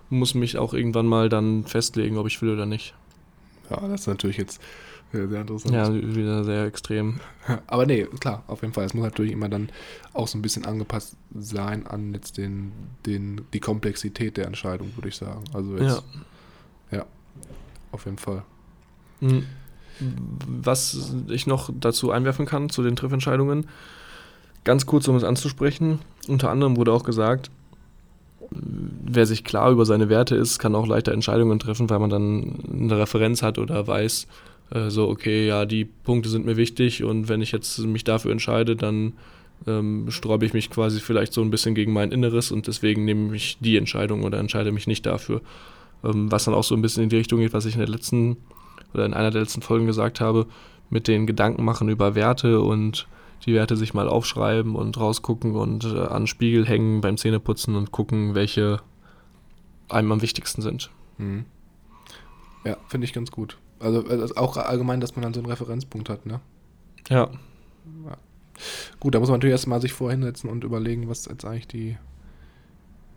[0.09, 2.93] muss mich auch irgendwann mal dann festlegen, ob ich will oder nicht.
[3.69, 4.61] Ja, das ist natürlich jetzt
[5.13, 5.73] äh, sehr interessant.
[5.73, 7.19] Ja, wieder sehr extrem.
[7.67, 8.85] Aber nee, klar, auf jeden Fall.
[8.85, 9.69] Es muss natürlich immer dann
[10.13, 12.71] auch so ein bisschen angepasst sein an jetzt den,
[13.05, 15.43] den, die Komplexität der Entscheidung, würde ich sagen.
[15.53, 16.03] Also jetzt,
[16.91, 17.05] ja,
[17.91, 18.43] auf jeden Fall.
[19.19, 19.43] Hm.
[19.99, 23.67] Was ich noch dazu einwerfen kann zu den Triffentscheidungen,
[24.63, 27.49] ganz kurz, um es anzusprechen, unter anderem wurde auch gesagt,
[28.51, 32.59] wer sich klar über seine Werte ist, kann auch leichter Entscheidungen treffen, weil man dann
[32.71, 34.27] eine Referenz hat oder weiß,
[34.71, 38.31] äh, so, okay, ja, die Punkte sind mir wichtig und wenn ich jetzt mich dafür
[38.31, 39.13] entscheide, dann
[39.65, 43.35] ähm, sträube ich mich quasi vielleicht so ein bisschen gegen mein Inneres und deswegen nehme
[43.35, 45.41] ich die Entscheidung oder entscheide mich nicht dafür.
[46.03, 47.89] Ähm, was dann auch so ein bisschen in die Richtung geht, was ich in der
[47.89, 48.37] letzten
[48.93, 50.47] oder in einer der letzten Folgen gesagt habe,
[50.89, 53.07] mit den Gedanken machen über Werte und
[53.45, 57.75] die Werte sich mal aufschreiben und rausgucken und äh, an den Spiegel hängen beim Zähneputzen
[57.75, 58.79] und gucken, welche
[59.89, 60.89] einem am wichtigsten sind.
[61.17, 61.45] Mhm.
[62.65, 63.57] Ja, finde ich ganz gut.
[63.79, 66.39] Also, also auch allgemein, dass man dann so einen Referenzpunkt hat, ne?
[67.09, 67.29] Ja.
[68.05, 68.17] ja.
[68.99, 71.97] Gut, da muss man natürlich erstmal sich vorhinsetzen und überlegen, was jetzt eigentlich die,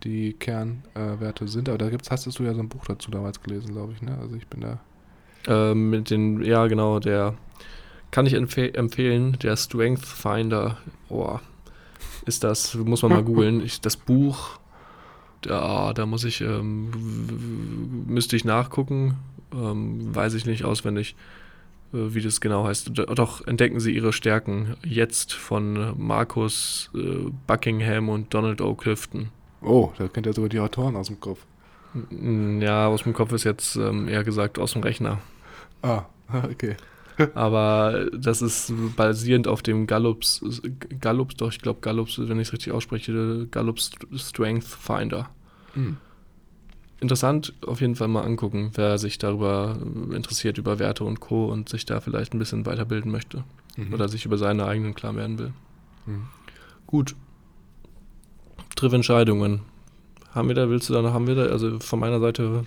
[0.03, 1.69] die Kernwerte äh, sind.
[1.69, 4.17] Aber da gibt's, hast du ja so ein Buch dazu damals gelesen, glaube ich, ne?
[4.19, 4.79] Also ich bin da.
[5.47, 7.35] Äh, mit den, ja genau, der
[8.11, 10.77] kann ich empfe empfehlen, der Strength Finder.
[11.09, 11.39] Oh,
[12.25, 13.67] ist das, muss man mal googeln.
[13.81, 14.59] Das Buch,
[15.41, 19.17] da, da muss ich, ähm, müsste ich nachgucken.
[19.53, 21.15] Ähm, weiß ich nicht auswendig,
[21.93, 22.91] äh, wie das genau heißt.
[22.93, 28.75] Doch entdecken Sie Ihre Stärken jetzt von Markus äh, Buckingham und Donald O.
[28.75, 29.29] Clifton.
[29.61, 31.45] Oh, da kennt er sogar die Autoren aus dem Kopf.
[32.59, 35.19] Ja, aus dem Kopf ist jetzt ähm, eher gesagt aus dem Rechner.
[35.81, 36.03] Ah,
[36.43, 36.75] okay.
[37.35, 40.41] Aber das ist basierend auf dem Gallups,
[41.01, 45.29] Gallups, doch, ich glaube Gallups, wenn ich es richtig ausspreche, Gallups Strength Finder.
[45.75, 45.97] Mhm
[47.01, 49.77] interessant auf jeden Fall mal angucken, wer sich darüber
[50.13, 51.47] interessiert, über Werte und Co.
[51.47, 53.43] und sich da vielleicht ein bisschen weiterbilden möchte.
[53.75, 53.93] Mhm.
[53.93, 55.53] Oder sich über seine eigenen klar werden will.
[56.05, 56.27] Mhm.
[56.87, 57.15] Gut.
[58.75, 59.61] Triff Entscheidungen.
[60.33, 62.65] Haben wir da, willst du da noch, haben wir da, also von meiner Seite.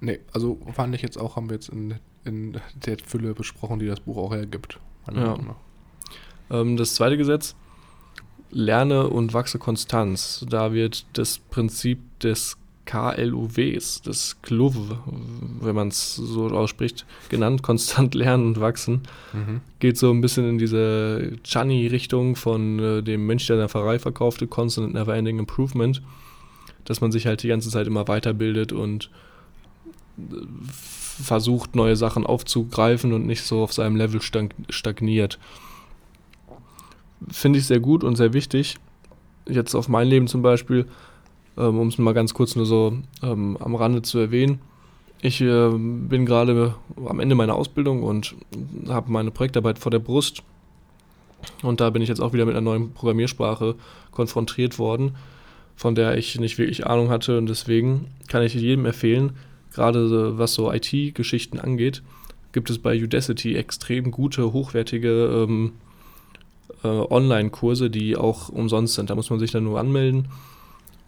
[0.00, 3.86] Nee, also fand ich jetzt auch, haben wir jetzt in, in der Fülle besprochen, die
[3.86, 4.78] das Buch auch hergibt.
[5.12, 5.36] Ja.
[6.50, 7.56] Ähm, das zweite Gesetz,
[8.50, 10.46] lerne und wachse Konstanz.
[10.48, 12.56] Da wird das Prinzip des
[12.88, 14.96] KLUWs, das KLUW,
[15.60, 19.02] wenn man es so ausspricht, genannt, konstant lernen und wachsen.
[19.34, 19.60] Mhm.
[19.78, 23.98] Geht so ein bisschen in diese Chani-Richtung von äh, dem Mönch, der in der Pfarrei
[23.98, 26.00] verkaufte, Constant Never Ending Improvement,
[26.86, 29.10] dass man sich halt die ganze Zeit immer weiterbildet und
[30.16, 30.36] äh,
[31.22, 34.22] versucht, neue Sachen aufzugreifen und nicht so auf seinem Level
[34.70, 35.38] stagniert.
[37.30, 38.76] Finde ich sehr gut und sehr wichtig.
[39.46, 40.86] Jetzt auf mein Leben zum Beispiel
[41.58, 44.60] ähm, um es mal ganz kurz nur so ähm, am Rande zu erwähnen.
[45.20, 48.36] Ich äh, bin gerade am Ende meiner Ausbildung und
[48.88, 50.42] habe meine Projektarbeit vor der Brust.
[51.62, 53.74] Und da bin ich jetzt auch wieder mit einer neuen Programmiersprache
[54.12, 55.16] konfrontiert worden,
[55.74, 57.38] von der ich nicht wirklich Ahnung hatte.
[57.38, 59.32] Und deswegen kann ich jedem empfehlen,
[59.72, 62.02] gerade was so IT-Geschichten angeht,
[62.52, 65.72] gibt es bei Udacity extrem gute, hochwertige ähm,
[66.84, 69.10] äh, Online-Kurse, die auch umsonst sind.
[69.10, 70.28] Da muss man sich dann nur anmelden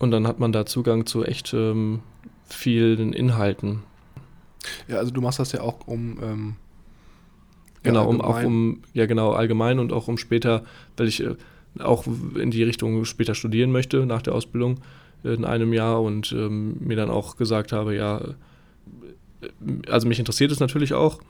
[0.00, 2.00] und dann hat man da Zugang zu echt ähm,
[2.46, 3.84] vielen Inhalten.
[4.88, 6.18] Ja, also du machst das ja auch um.
[6.22, 6.56] Ähm,
[7.82, 10.64] genau, ja, um auch um, ja genau, allgemein und auch um später,
[10.96, 11.36] weil ich äh,
[11.78, 14.80] auch in die Richtung später studieren möchte nach der Ausbildung
[15.22, 18.20] in einem Jahr und ähm, mir dann auch gesagt habe, ja,
[19.42, 21.20] äh, also mich interessiert es natürlich auch.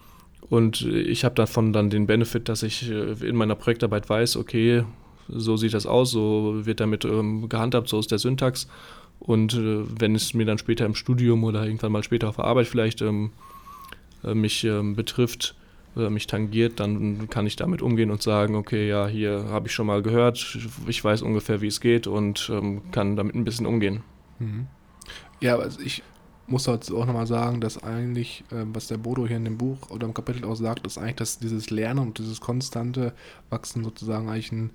[0.49, 4.85] Und ich habe davon dann den Benefit, dass ich äh, in meiner Projektarbeit weiß, okay,
[5.33, 8.69] so sieht das aus, so wird damit ähm, gehandhabt, so ist der Syntax.
[9.19, 12.47] Und äh, wenn es mir dann später im Studium oder irgendwann mal später auf der
[12.47, 13.31] Arbeit vielleicht ähm,
[14.25, 15.55] äh, mich ähm, betrifft,
[15.97, 19.75] äh, mich tangiert, dann kann ich damit umgehen und sagen, okay, ja, hier habe ich
[19.75, 23.67] schon mal gehört, ich weiß ungefähr, wie es geht und ähm, kann damit ein bisschen
[23.67, 24.03] umgehen.
[24.39, 24.67] Mhm.
[25.41, 26.03] Ja, also ich
[26.47, 29.91] muss jetzt auch nochmal sagen, dass eigentlich, äh, was der Bodo hier in dem Buch
[29.91, 33.13] oder im Kapitel auch sagt, ist eigentlich, dass dieses Lernen und dieses konstante
[33.51, 34.71] Wachsen sozusagen eigentlich ein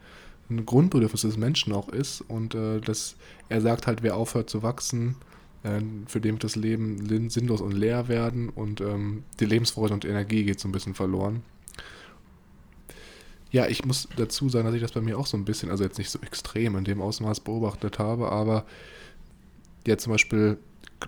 [0.50, 3.16] ein Grundbedürfnis des Menschen auch ist und äh, dass
[3.50, 5.16] er sagt halt, wer aufhört zu wachsen,
[5.64, 10.06] äh, für den wird das Leben sinnlos und leer werden und ähm, die Lebensfreude und
[10.06, 11.44] Energie geht so ein bisschen verloren.
[13.52, 15.84] Ja, ich muss dazu sagen, dass ich das bei mir auch so ein bisschen, also
[15.84, 18.66] jetzt nicht so extrem in dem Ausmaß beobachtet habe, aber
[19.88, 20.58] ja zum Beispiel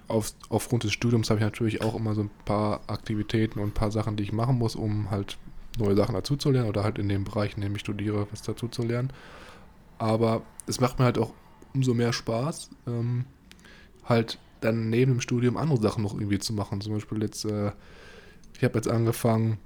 [0.08, 3.74] auf, aufgrund des Studiums habe ich natürlich auch immer so ein paar Aktivitäten und ein
[3.74, 5.38] paar Sachen, die ich machen muss, um halt
[5.78, 9.12] neue Sachen dazuzulernen oder halt in dem Bereich, in dem ich studiere, was dazuzulernen.
[9.98, 11.34] Aber es macht mir halt auch
[11.74, 13.26] umso mehr Spaß, ähm,
[14.06, 16.82] halt dann neben dem Studium andere Sachen noch irgendwie zu machen.
[16.82, 17.72] Zum Beispiel jetzt, äh,
[18.56, 19.58] ich habe jetzt angefangen,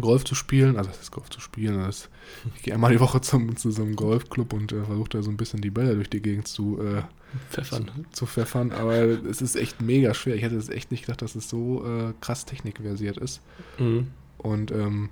[0.00, 0.76] Golf zu spielen.
[0.76, 1.78] Also, das ist Golf zu spielen.
[1.78, 2.08] Das,
[2.56, 5.30] ich gehe einmal die Woche zum, zu so einem Golfclub und äh, versuche da so
[5.30, 7.02] ein bisschen die Bälle durch die Gegend zu, äh,
[7.50, 7.86] Pfeffern.
[7.86, 8.72] zu, zu pfeffern.
[8.72, 10.36] Aber es ist echt mega schwer.
[10.36, 13.40] Ich hätte es echt nicht gedacht, dass es so äh, krass technikversiert ist.
[13.78, 14.08] Mhm.
[14.42, 15.10] Und ähm,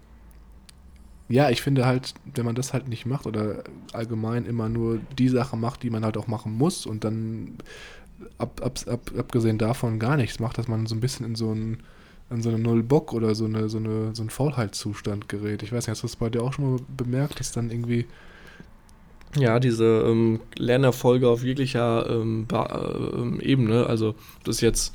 [1.28, 3.62] ja, ich finde halt, wenn man das halt nicht macht oder
[3.92, 7.58] allgemein immer nur die Sache macht, die man halt auch machen muss und dann
[8.38, 11.50] ab, ab, ab, abgesehen davon gar nichts macht, dass man so ein bisschen in so
[11.50, 11.78] einen
[12.30, 15.62] in so eine Null-Bock oder so, eine, so, eine, so einen Faulheitszustand gerät.
[15.62, 18.06] Ich weiß nicht, hast du das bei dir auch schon mal bemerkt, dass dann irgendwie.
[19.36, 24.14] Ja, diese ähm, Lernerfolge auf jeglicher ähm, ba- ähm, Ebene, also
[24.44, 24.94] das jetzt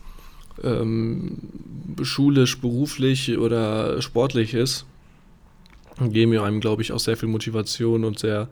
[0.63, 1.37] ähm,
[2.01, 4.85] schulisch, beruflich oder sportlich ist,
[5.99, 8.49] geben mir einem, glaube ich, auch sehr viel Motivation und sehr,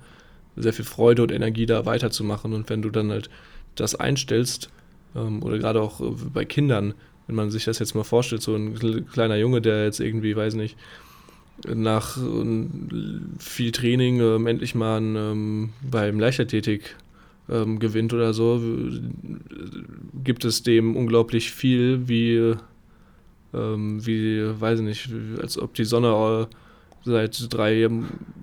[0.55, 2.53] sehr viel Freude und Energie, da weiterzumachen.
[2.53, 3.29] Und wenn du dann halt
[3.75, 4.69] das einstellst,
[5.15, 6.93] ähm, oder gerade auch äh, bei Kindern,
[7.27, 10.35] wenn man sich das jetzt mal vorstellt, so ein kle- kleiner Junge, der jetzt irgendwie,
[10.35, 10.77] weiß nicht,
[11.67, 16.95] nach ähm, viel Training ähm, endlich mal ein, ähm, beim Leichtathletik
[17.49, 18.61] ähm, gewinnt oder so,
[20.23, 22.53] gibt es dem unglaublich viel, wie,
[23.53, 25.09] ähm, wie, weiß ich nicht,
[25.41, 26.55] als ob die Sonne äh,
[27.03, 27.89] seit drei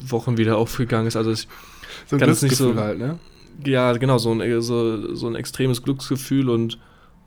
[0.07, 1.17] Wochen wieder aufgegangen ist.
[1.17, 1.49] Also ich,
[2.07, 3.19] So ein Kann es nicht so- halt, ne?
[3.65, 6.79] ja, genau, so ein, so, so ein extremes Glücksgefühl und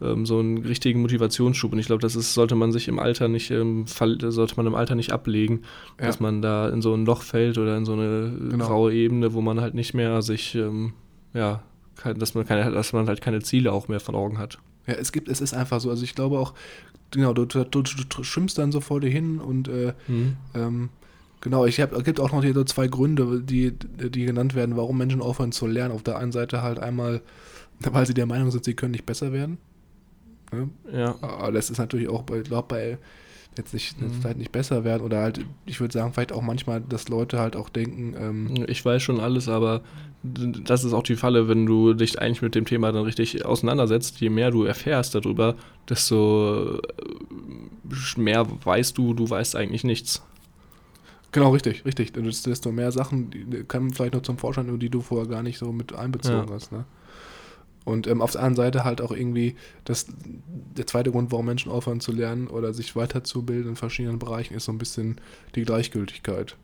[0.02, 1.72] ähm, so einen richtigen Motivationsschub.
[1.74, 4.76] Und ich glaube, das ist, sollte man sich im Alter nicht, ähm, sollte man im
[4.76, 5.62] Alter nicht ablegen,
[6.00, 6.08] Ja.
[6.08, 8.66] dass man da in so ein Loch fällt oder in so eine Genau.
[8.68, 10.94] graue Ebene, wo man halt nicht mehr sich, ähm,
[11.34, 11.64] ja,
[11.96, 14.60] kein, dass man keine, dass man halt keine Ziele auch mehr von Augen hat.
[14.88, 15.90] Ja, es gibt, es ist einfach so.
[15.90, 16.54] Also ich glaube auch,
[17.12, 19.94] genau, du, du, du, du schwimmst dann so vor dir hin und äh,
[20.56, 20.90] ähm,
[21.42, 24.78] genau, ich habe, es gibt auch noch hier so zwei Gründe, die, die genannt werden,
[24.78, 25.94] warum Menschen aufhören zu lernen.
[25.94, 27.22] Auf der einen Seite halt einmal,
[27.80, 29.58] weil sie der Meinung sind, sie können nicht besser werden.
[30.52, 30.70] Ne?
[30.92, 31.16] Ja.
[31.22, 32.98] Aber das ist natürlich auch, bei, ich glaube, bei
[33.58, 34.22] jetzt nicht, jetzt Mhm.
[34.22, 37.56] vielleicht nicht besser werden oder halt, ich würde sagen, vielleicht auch manchmal, dass Leute halt
[37.56, 39.82] auch denken, ähm, Ich weiß schon alles, aber
[40.24, 44.22] das ist auch die Falle, wenn du dich eigentlich mit dem Thema dann richtig auseinandersetzt.
[44.22, 45.56] Je mehr du erfährst darüber,
[45.90, 50.22] desto äh, mehr weißt du, du weißt eigentlich nichts.
[51.32, 52.16] genau, richtig, richtig.
[52.18, 55.58] Und desto- mehr Sachen die kommen vielleicht noch zum Vorschein, die du vorher gar nicht
[55.58, 56.54] so mit einbezogen Ja.
[56.54, 56.72] hast.
[56.72, 56.86] Ne?
[57.84, 60.08] Und ähm, auf der anderen Seite halt auch irgendwie, das,
[60.78, 64.66] der zweite Grund, warum Menschen aufhören zu lernen oder sich weiterzubilden in verschiedenen Bereichen, ist
[64.66, 65.20] so ein bisschen
[65.56, 66.58] die Gleichgültigkeit.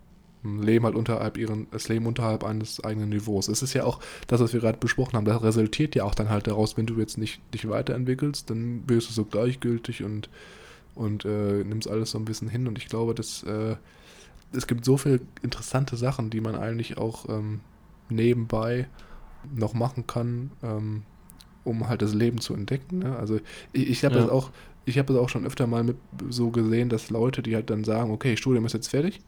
[0.43, 3.47] Ein Leben halt unterhalb ihren, das Leben unterhalb eines eigenen Niveaus.
[3.47, 6.30] Es ist ja auch das, was wir gerade besprochen haben, das resultiert ja auch dann
[6.30, 10.30] halt daraus, wenn du jetzt nicht dich weiterentwickelst, dann bist du so gleichgültig und,
[10.93, 12.67] und äh, nimmst alles so ein bisschen hin.
[12.67, 13.75] Und ich glaube, dass äh,
[14.53, 17.62] es gibt so viele interessante Sachen, die man eigentlich auch ähm,
[18.10, 18.88] nebenbei
[19.55, 21.03] noch machen kann, ähm,
[21.63, 22.99] um halt das Leben zu entdecken.
[22.99, 23.15] Ne?
[23.17, 23.39] Also
[23.73, 24.21] ich, ich habe Ja.
[24.21, 24.51] das auch,
[24.86, 25.97] ich habe das auch schon öfter mal mit
[26.29, 29.21] so gesehen, dass Leute, die halt dann sagen, okay, Studium ist jetzt fertig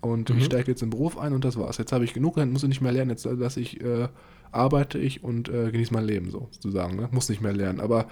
[0.00, 0.38] und Mhm.
[0.38, 1.78] ich steige jetzt in den Beruf ein und das war's.
[1.78, 4.08] Jetzt habe ich genug, dann muss ich nicht mehr lernen, jetzt dass ich äh,
[4.50, 6.96] arbeite ich und äh, genieße mein Leben so sozusagen.
[6.96, 7.08] Ne?
[7.12, 7.80] Muss nicht mehr lernen.
[7.80, 8.08] Aber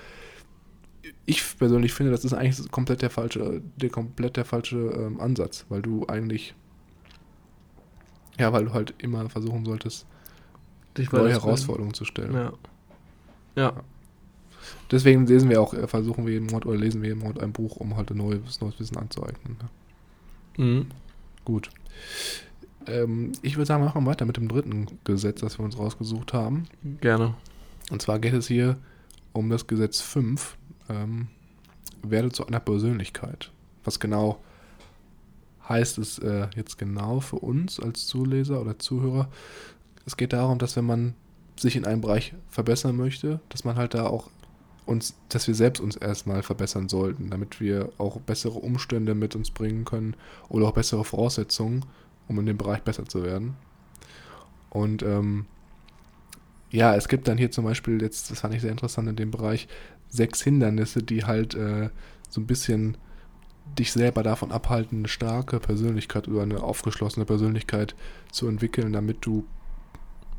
[1.26, 5.64] ich persönlich finde, das ist eigentlich komplett der falsche, der komplett der falsche ähm, Ansatz,
[5.68, 6.54] weil du eigentlich
[8.38, 10.06] ja, weil du halt immer versuchen solltest,
[10.96, 11.30] Dich neue.
[11.30, 12.34] Herausforderungen zu stellen.
[12.34, 12.52] Ja.
[13.56, 13.72] Ja.
[14.90, 17.52] Deswegen lesen wir auch, äh, versuchen wir jeden Monat oder lesen wir jeden Monat ein
[17.52, 19.56] Buch, um halt ein neues, neues Wissen anzueignen.
[20.56, 20.64] Ne?
[20.64, 20.86] Mhm.
[21.44, 21.70] Gut.
[22.86, 26.32] Ähm, ich würde sagen, wir machen weiter mit dem dritten Gesetz, das wir uns rausgesucht
[26.32, 26.64] haben.
[27.00, 27.34] Gerne.
[27.90, 28.78] Und zwar geht es hier
[29.32, 30.56] um das Gesetz 5.
[30.88, 31.28] Ähm,
[32.02, 33.50] werde zu einer Persönlichkeit.
[33.84, 34.40] Was genau
[35.68, 39.28] heißt es äh, jetzt genau für uns als Zuleser oder Zuhörer?
[40.06, 41.14] Es geht darum, dass wenn man
[41.58, 44.30] sich in einem Bereich verbessern möchte, dass man halt da auch
[44.86, 49.50] uns, dass wir selbst uns erstmal verbessern sollten, damit wir auch bessere Umstände mit uns
[49.50, 50.16] bringen können
[50.48, 51.84] oder auch bessere Voraussetzungen,
[52.28, 53.56] um in dem Bereich besser zu werden.
[54.70, 55.46] Und ähm,
[56.70, 59.30] ja, es gibt dann hier zum Beispiel, jetzt, das fand ich sehr interessant in dem
[59.30, 59.68] Bereich,
[60.08, 61.90] sechs Hindernisse, die halt äh,
[62.28, 62.96] so ein bisschen
[63.78, 67.94] dich selber davon abhalten, eine starke Persönlichkeit oder eine aufgeschlossene Persönlichkeit
[68.32, 69.44] zu entwickeln, damit du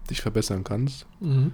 [0.09, 1.05] dich verbessern kannst.
[1.19, 1.51] Mhm.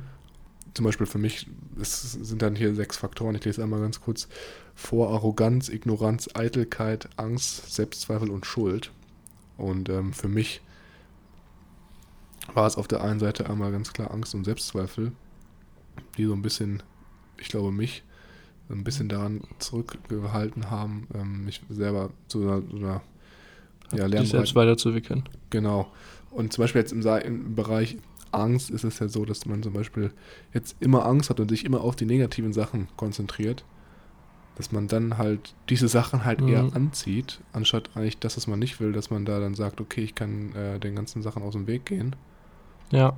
[0.73, 1.47] Zum Beispiel für mich
[1.79, 3.35] es sind dann hier sechs Faktoren.
[3.35, 4.27] Ich lese einmal ganz kurz
[4.75, 8.91] vor: Arroganz, Ignoranz, Eitelkeit, Angst, Selbstzweifel und Schuld.
[9.57, 10.61] Und ähm, für mich
[12.53, 15.11] war es auf der einen Seite einmal ganz klar Angst und Selbstzweifel,
[16.17, 16.83] die so ein bisschen,
[17.39, 18.03] ich glaube, mich
[18.69, 23.01] ein bisschen daran zurückgehalten haben, ähm, mich selber zu einer, so einer
[23.93, 25.23] ja, Dich selbst weiterzuwickeln.
[25.49, 25.91] Genau.
[26.31, 27.97] Und zum Beispiel jetzt im, im Bereich
[28.33, 30.11] Angst ist es ja so, dass man zum Beispiel
[30.53, 33.63] jetzt immer Angst hat und sich immer auf die negativen Sachen konzentriert.
[34.55, 36.47] dass man dann halt diese Sachen halt Mhm.
[36.47, 40.01] eher anzieht, anstatt eigentlich das, was man nicht will, dass man da dann sagt, okay,
[40.01, 42.15] ich kann äh, den ganzen Sachen aus dem Weg gehen.
[42.91, 43.15] Ja.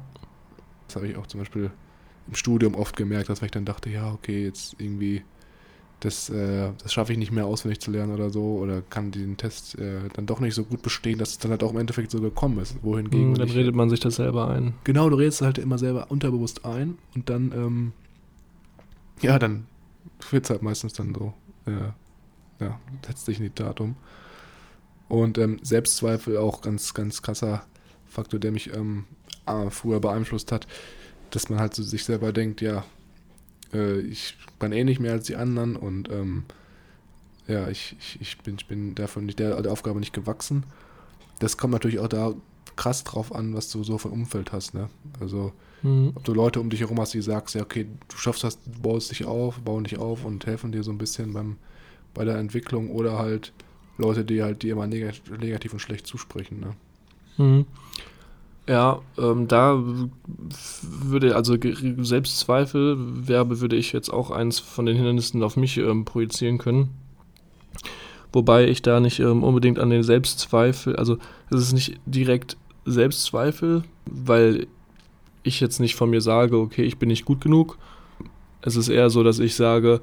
[0.88, 1.72] Das habe ich auch zum Beispiel
[2.28, 5.24] im Studium oft gemerkt, dass ich dann dachte, ja, okay, jetzt irgendwie,
[6.00, 9.38] das, äh, das schaffe ich nicht mehr auswendig zu lernen oder so, oder kann den
[9.38, 12.12] Test äh, dann doch nicht so gut bestehen, dass es dann halt auch im Endeffekt
[12.12, 12.82] so gekommen ist.
[12.84, 14.74] Wohingegen, wenn dann redet man sich das selber ein.
[14.84, 17.92] Genau, du redest halt immer selber unterbewusst ein und dann, ähm,
[19.22, 19.66] ja, dann
[20.32, 21.34] wird es halt meistens dann so,
[21.66, 23.96] äh, ja, setzt sich in die Tat um.
[25.10, 27.64] Und ähm, Selbstzweifel auch ganz, ganz krasser
[28.06, 29.06] Faktor, der mich ähm,
[29.48, 30.68] äh, früher beeinflusst hat,
[31.32, 32.86] dass man halt so sich selber denkt, ja,
[33.74, 36.44] äh, ich kann eh nicht mehr als die anderen und ähm,
[37.48, 40.64] ja, ich, ich, ich, bin, ich bin davon nicht der, der Aufgabe nicht gewachsen.
[41.40, 42.34] Das kommt natürlich auch da
[42.76, 44.90] krass drauf an, was du so für ein Umfeld hast, ne?
[45.20, 46.12] Also Mhm.
[46.16, 48.80] ob du Leute um dich herum hast, die sagst, ja, okay, du schaffst das, du
[48.82, 51.58] baust dich auf, bauen dich auf und helfen dir so ein bisschen beim,
[52.14, 53.54] bei der Entwicklung oder halt
[53.98, 56.76] Leute, die halt dir immer negativ, und schlecht zusprechen, ne?
[57.38, 57.66] Mhm.
[58.70, 59.84] Ja, ähm, da
[60.84, 61.58] würde, also
[61.98, 66.90] Selbstzweifel wäre, würde ich jetzt auch eins von den Hindernissen auf mich ähm, projizieren können.
[68.32, 71.18] Wobei ich da nicht ähm, unbedingt an den Selbstzweifel, also
[71.50, 74.68] es ist nicht direkt Selbstzweifel, weil
[75.42, 77.80] ich jetzt nicht von mir sage, okay, ich bin nicht gut genug.
[78.62, 80.00] Es ist eher so, dass ich sage,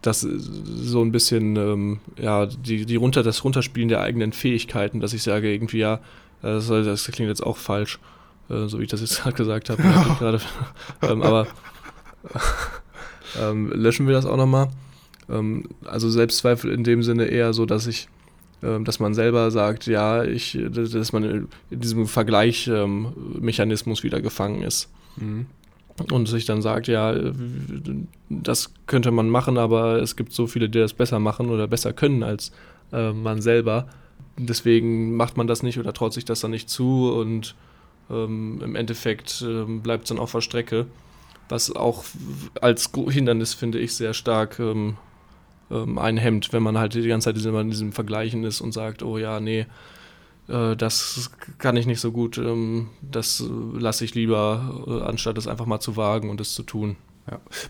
[0.00, 5.12] dass so ein bisschen, ähm, ja, die, die runter, das Runterspielen der eigenen Fähigkeiten, dass
[5.12, 6.00] ich sage, irgendwie, ja,
[6.42, 7.98] das, soll- das klingt jetzt auch falsch,
[8.50, 9.82] äh, so wie ich das jetzt gerade gesagt habe.
[10.18, 10.40] gerade.
[11.02, 11.46] ähm, aber
[13.40, 14.68] ähm, löschen wir das auch nochmal.
[15.30, 18.08] Ähm, also Selbstzweifel in dem Sinne eher so, dass ich,
[18.62, 24.88] ähm, dass man selber sagt, ja, ich, dass man in diesem Vergleichmechanismus wieder gefangen ist
[25.16, 25.44] Mhm.
[26.10, 27.14] und sich dann sagt, ja,
[28.30, 31.92] das könnte man machen, aber es gibt so viele, die das besser machen oder besser
[31.92, 32.50] können als
[32.94, 33.88] äh, man selber.
[34.36, 37.54] Deswegen macht man das nicht oder traut sich das dann nicht zu und
[38.10, 40.86] ähm, im Endeffekt ähm, bleibt es dann auf der Strecke,
[41.48, 42.04] was auch
[42.60, 44.96] als Hindernis, finde ich, sehr stark ähm,
[45.70, 49.02] ähm, einhemmt, wenn man halt die ganze Zeit immer in diesem Vergleichen ist und sagt,
[49.02, 49.66] oh ja, nee,
[50.48, 55.46] äh, das kann ich nicht so gut, ähm, das lasse ich lieber, äh, anstatt es
[55.46, 56.96] einfach mal zu wagen und es zu tun.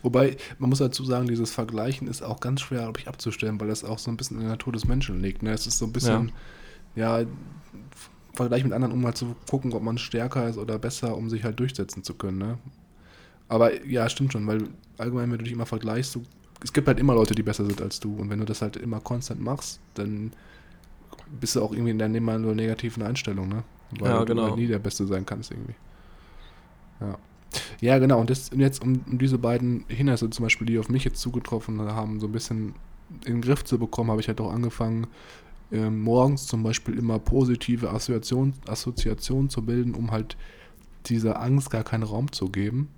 [0.03, 3.69] Wobei, man muss dazu sagen, dieses Vergleichen ist auch ganz schwer, glaube ich, abzustellen, weil
[3.69, 5.43] das auch so ein bisschen in der Natur des Menschen liegt.
[5.43, 5.53] Ne?
[5.53, 6.33] Es ist so ein bisschen,
[6.97, 7.25] ja,
[8.35, 11.45] Vergleich mit anderen, um mal zu gucken, ob man stärker ist oder besser, um sich
[11.45, 12.39] halt durchsetzen zu können.
[12.39, 12.59] Ne?
[13.49, 16.23] Aber ja, stimmt schon, weil allgemein, wenn du dich immer vergleichst, du,
[16.65, 18.17] es gibt halt immer Leute, die besser sind als du.
[18.17, 20.33] Und wenn du das halt immer konstant machst, dann
[21.41, 23.65] bist du auch irgendwie in der immer nur negativen Einstellung, ne?
[23.99, 24.45] Weil Ja, du genau.
[24.45, 25.75] halt nie der Beste sein kannst irgendwie.
[27.01, 27.19] Ja.
[27.83, 28.21] Ja, genau.
[28.21, 31.21] Und, das, und jetzt, um, um diese beiden Hindernisse zum Beispiel, die auf mich jetzt
[31.21, 32.77] zugetroffen haben, so ein bisschen
[33.25, 35.09] in den Griff zu bekommen, habe ich halt auch angefangen,
[35.73, 40.37] ähm, morgens zum Beispiel immer positive Assoziation, Assoziationen zu bilden, um halt
[41.07, 42.89] dieser Angst gar keinen Raum zu geben.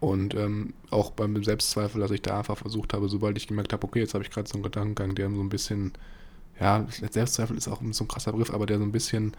[0.00, 3.86] Und ähm, auch beim Selbstzweifel, dass ich da einfach versucht habe, sobald ich gemerkt habe,
[3.86, 5.92] okay, jetzt habe ich gerade so einen Gedankengang, der so ein bisschen,
[6.60, 9.32] ja, Selbstzweifel ist auch so ein krasser Begriff, aber der so ein bisschen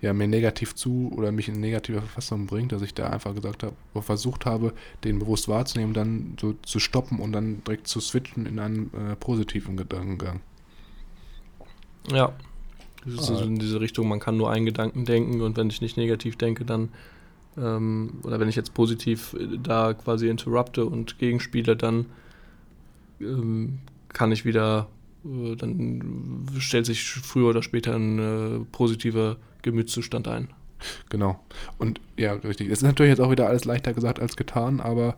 [0.00, 3.62] ja, mir negativ zu oder mich in negative Verfassung bringt, dass ich da einfach gesagt
[3.62, 4.72] habe, oder versucht habe,
[5.04, 9.16] den bewusst wahrzunehmen, dann so zu stoppen und dann direkt zu switchen in einen äh,
[9.16, 10.40] positiven Gedankengang.
[12.10, 12.32] Ja.
[13.04, 13.36] Das ist Ah.
[13.36, 16.36] so in diese Richtung, man kann nur einen Gedanken denken und wenn ich nicht negativ
[16.36, 16.90] denke, dann,
[17.56, 22.06] ähm, oder wenn ich jetzt positiv äh, da quasi interrupte und gegenspiele, dann
[23.20, 24.88] ähm, kann ich wieder,
[25.24, 30.48] äh, dann stellt sich früher oder später ein äh, positiver Gemütszustand ein.
[31.10, 31.38] Genau.
[31.78, 32.68] Und ja, richtig.
[32.68, 35.16] Es ist natürlich jetzt auch wieder alles leichter gesagt als getan, aber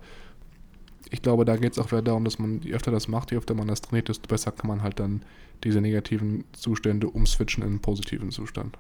[1.11, 3.37] ich glaube, da geht es auch wieder darum, dass man, je öfter das macht, je
[3.37, 5.23] öfter man das trainiert, desto besser kann man halt dann
[5.63, 8.77] diese negativen Zustände umswitchen in einen positiven Zustand.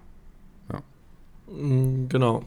[1.48, 2.42] Mm, Genau.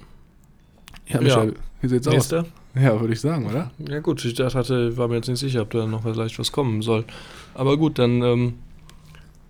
[1.07, 2.13] Ja, Michael, wie sieht's aus?
[2.13, 2.45] Nächster?
[2.73, 3.71] Ja, würde ich sagen, oder?
[3.77, 6.81] Ja gut, ich dachte, war mir jetzt nicht sicher, ob da noch vielleicht was kommen
[6.81, 7.05] soll.
[7.53, 8.53] Aber gut, dann ähm,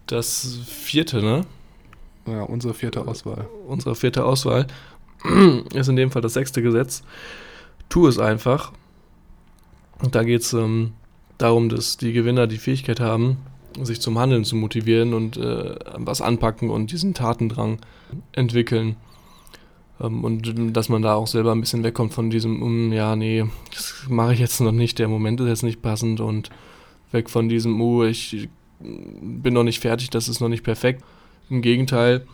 [0.08, 1.46] das vierte, ne?
[2.28, 3.48] Ja, unsere vierte Auswahl.
[3.68, 4.68] Unsere vierte Auswahl
[5.74, 7.04] ist in dem Fall das sechste Gesetz.
[7.90, 8.72] Tu es einfach.
[10.02, 10.94] Und da geht es ähm,
[11.38, 13.38] darum, dass die Gewinner die Fähigkeit haben,
[13.82, 17.80] sich zum Handeln zu motivieren und äh, was anpacken und diesen Tatendrang
[18.32, 18.96] entwickeln.
[20.02, 23.16] Ähm, und ähm, dass man da auch selber ein bisschen wegkommt von diesem, um, ja,
[23.16, 26.50] nee, das mache ich jetzt noch nicht, der Moment ist jetzt nicht passend und
[27.12, 31.04] weg von diesem, oh, ich bin noch nicht fertig, das ist noch nicht perfekt.
[31.50, 32.26] Im Gegenteil,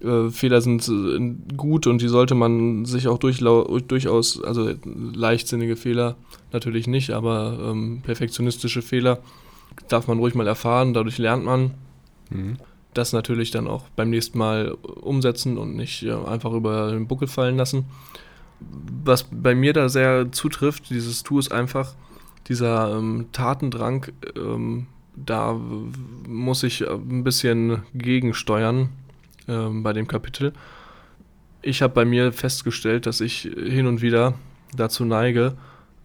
[0.00, 6.16] äh, Fehler sind äh, gut und die sollte man sich auch durchaus, also leichtsinnige Fehler
[6.52, 9.20] natürlich nicht, aber ähm, perfektionistische Fehler
[9.88, 11.72] darf man ruhig mal erfahren, dadurch lernt man.
[12.30, 12.56] Mhm.
[12.94, 17.28] Das natürlich dann auch beim nächsten Mal umsetzen und nicht ja, einfach über den Buckel
[17.28, 17.84] fallen lassen.
[19.04, 21.94] Was bei mir da sehr zutrifft, dieses Tu ist einfach
[22.48, 24.06] dieser ähm, Tatendrang,
[24.36, 24.86] ähm,
[25.24, 25.58] da
[26.26, 28.90] muss ich ein bisschen gegensteuern
[29.48, 30.52] ähm, bei dem Kapitel.
[31.62, 34.34] Ich habe bei mir festgestellt, dass ich hin und wieder
[34.76, 35.56] dazu neige,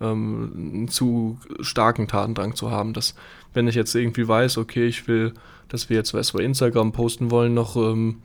[0.02, 2.94] ähm, einen zu starken Tatendrang zu haben.
[2.94, 3.16] Dass,
[3.54, 5.34] wenn ich jetzt irgendwie weiß, okay, ich will,
[5.70, 8.22] dass wir jetzt was bei Instagram posten wollen, noch ähm,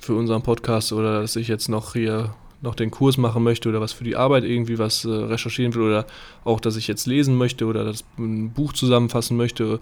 [0.00, 3.80] für unseren Podcast oder dass ich jetzt noch hier noch den Kurs machen möchte oder
[3.80, 6.06] was für die Arbeit irgendwie was äh, recherchieren will oder
[6.44, 9.80] auch, dass ich jetzt lesen möchte oder das ein Buch zusammenfassen möchte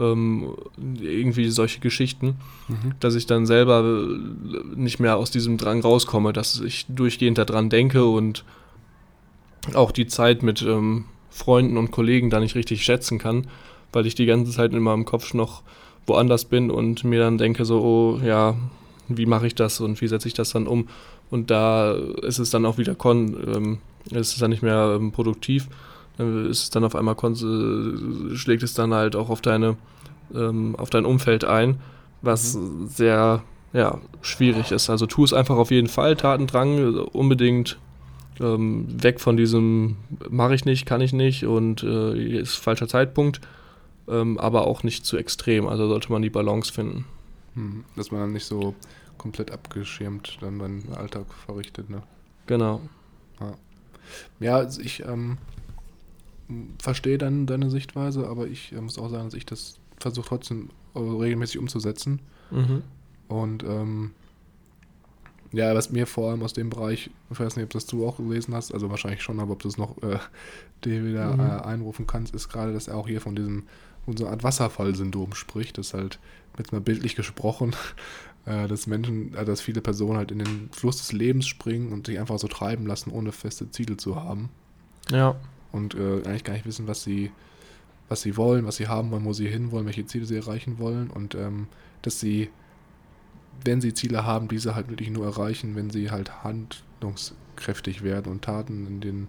[0.00, 0.54] ähm,
[1.00, 2.36] irgendwie solche Geschichten,
[2.68, 2.92] mhm.
[3.00, 7.70] dass ich dann selber äh, nicht mehr aus diesem Drang rauskomme, dass ich durchgehend daran
[7.70, 8.44] denke und
[9.74, 13.46] auch die Zeit mit ähm, Freunden und Kollegen da nicht richtig schätzen kann,
[13.92, 15.62] weil ich die ganze Zeit in meinem Kopf noch
[16.06, 18.56] woanders bin und mir dann denke so, oh ja,
[19.08, 20.88] wie mache ich das und wie setze ich das dann um?
[21.30, 25.12] Und da ist es dann auch wieder kon, ähm, ist es dann nicht mehr ähm,
[25.12, 25.68] produktiv
[26.20, 27.16] ist es dann auf einmal
[28.34, 29.76] schlägt es dann halt auch auf deine
[30.34, 31.80] ähm, auf dein Umfeld ein,
[32.22, 32.86] was mhm.
[32.86, 33.42] sehr
[33.72, 34.90] ja, schwierig ist.
[34.90, 37.78] Also tu es einfach auf jeden Fall, Tatendrang unbedingt
[38.40, 39.96] ähm, weg von diesem
[40.28, 43.40] mache ich nicht, kann ich nicht und äh, ist falscher Zeitpunkt,
[44.08, 45.66] ähm, aber auch nicht zu extrem.
[45.66, 47.04] Also sollte man die Balance finden.
[47.54, 48.74] Hm, dass man dann nicht so
[49.18, 52.02] komplett abgeschirmt dann seinen Alltag verrichtet, ne?
[52.46, 52.80] Genau.
[53.40, 53.52] Ja,
[54.40, 55.38] ja also ich ähm,
[56.78, 60.70] verstehe dann deine Sichtweise, aber ich äh, muss auch sagen, dass ich das versuche trotzdem
[60.94, 62.20] äh, regelmäßig umzusetzen.
[62.50, 62.82] Mhm.
[63.28, 64.10] Und ähm,
[65.52, 68.16] ja, was mir vor allem aus dem Bereich, ich weiß nicht, ob das du auch
[68.16, 70.18] gelesen hast, also wahrscheinlich schon, aber ob du es noch äh,
[70.84, 71.40] dir wieder mhm.
[71.40, 73.64] äh, einrufen kannst, ist gerade, dass er auch hier von diesem
[74.04, 76.18] von so einer Art Wasserfallsyndrom spricht, das halt
[76.56, 77.76] jetzt mal bildlich gesprochen,
[78.46, 82.06] äh, dass Menschen, äh, dass viele Personen halt in den Fluss des Lebens springen und
[82.06, 84.48] sich einfach so treiben lassen, ohne feste Ziele zu haben.
[85.10, 85.36] Ja
[85.72, 87.30] und äh, eigentlich gar nicht wissen, was sie,
[88.08, 91.10] was sie wollen, was sie haben wollen, wo sie hinwollen, welche Ziele sie erreichen wollen
[91.10, 91.68] und ähm,
[92.02, 92.50] dass sie,
[93.64, 98.42] wenn sie Ziele haben, diese halt wirklich nur erreichen, wenn sie halt handlungskräftig werden und
[98.42, 99.28] Taten in den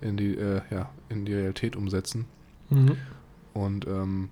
[0.00, 2.26] in die äh, ja in die Realität umsetzen.
[2.70, 2.96] Mhm.
[3.52, 4.30] Und ähm,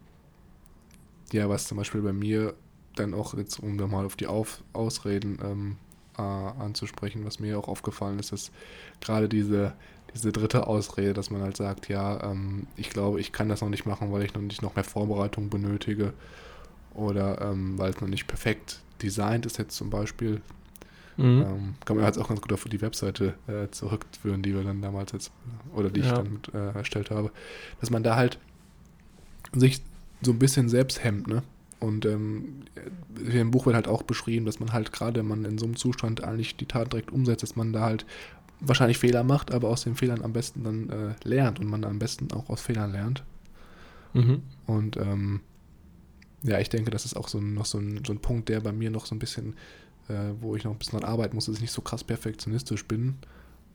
[1.32, 2.55] ja, was zum Beispiel bei mir
[2.94, 5.76] dann auch jetzt, um da mal auf die auf Ausreden ähm,
[6.16, 8.51] äh, anzusprechen, was mir auch aufgefallen ist, dass
[9.01, 9.74] gerade diese
[10.14, 13.68] diese dritte Ausrede, dass man halt sagt, ja, ähm, ich glaube, ich kann das noch
[13.68, 16.12] nicht machen, weil ich noch nicht noch mehr Vorbereitung benötige
[16.94, 20.40] oder ähm, weil es noch nicht perfekt designt ist jetzt zum Beispiel.
[21.16, 21.42] Mhm.
[21.42, 24.80] Ähm, kann man jetzt auch ganz gut auf die Webseite äh, zurückführen, die wir dann
[24.80, 25.32] damals jetzt,
[25.74, 27.32] oder die ich dann äh, erstellt habe,
[27.80, 28.38] dass man da halt
[29.52, 29.82] sich
[30.22, 31.42] so ein bisschen selbst hemmt, ne?
[31.81, 32.64] Und ähm,
[33.31, 35.76] im Buch wird halt auch beschrieben, dass man halt gerade, wenn man in so einem
[35.76, 38.05] Zustand eigentlich die Tat direkt umsetzt, dass man da halt
[38.61, 41.99] wahrscheinlich Fehler macht, aber aus den Fehlern am besten dann äh, lernt und man am
[41.99, 43.22] besten auch aus Fehlern lernt.
[44.12, 44.43] Mhm.
[44.66, 45.41] Und ähm,
[46.43, 48.72] ja, ich denke, das ist auch so noch so ein, so ein Punkt, der bei
[48.72, 49.55] mir noch so ein bisschen,
[50.09, 52.85] äh, wo ich noch ein bisschen dran arbeiten muss, dass ich nicht so krass perfektionistisch
[52.87, 53.16] bin,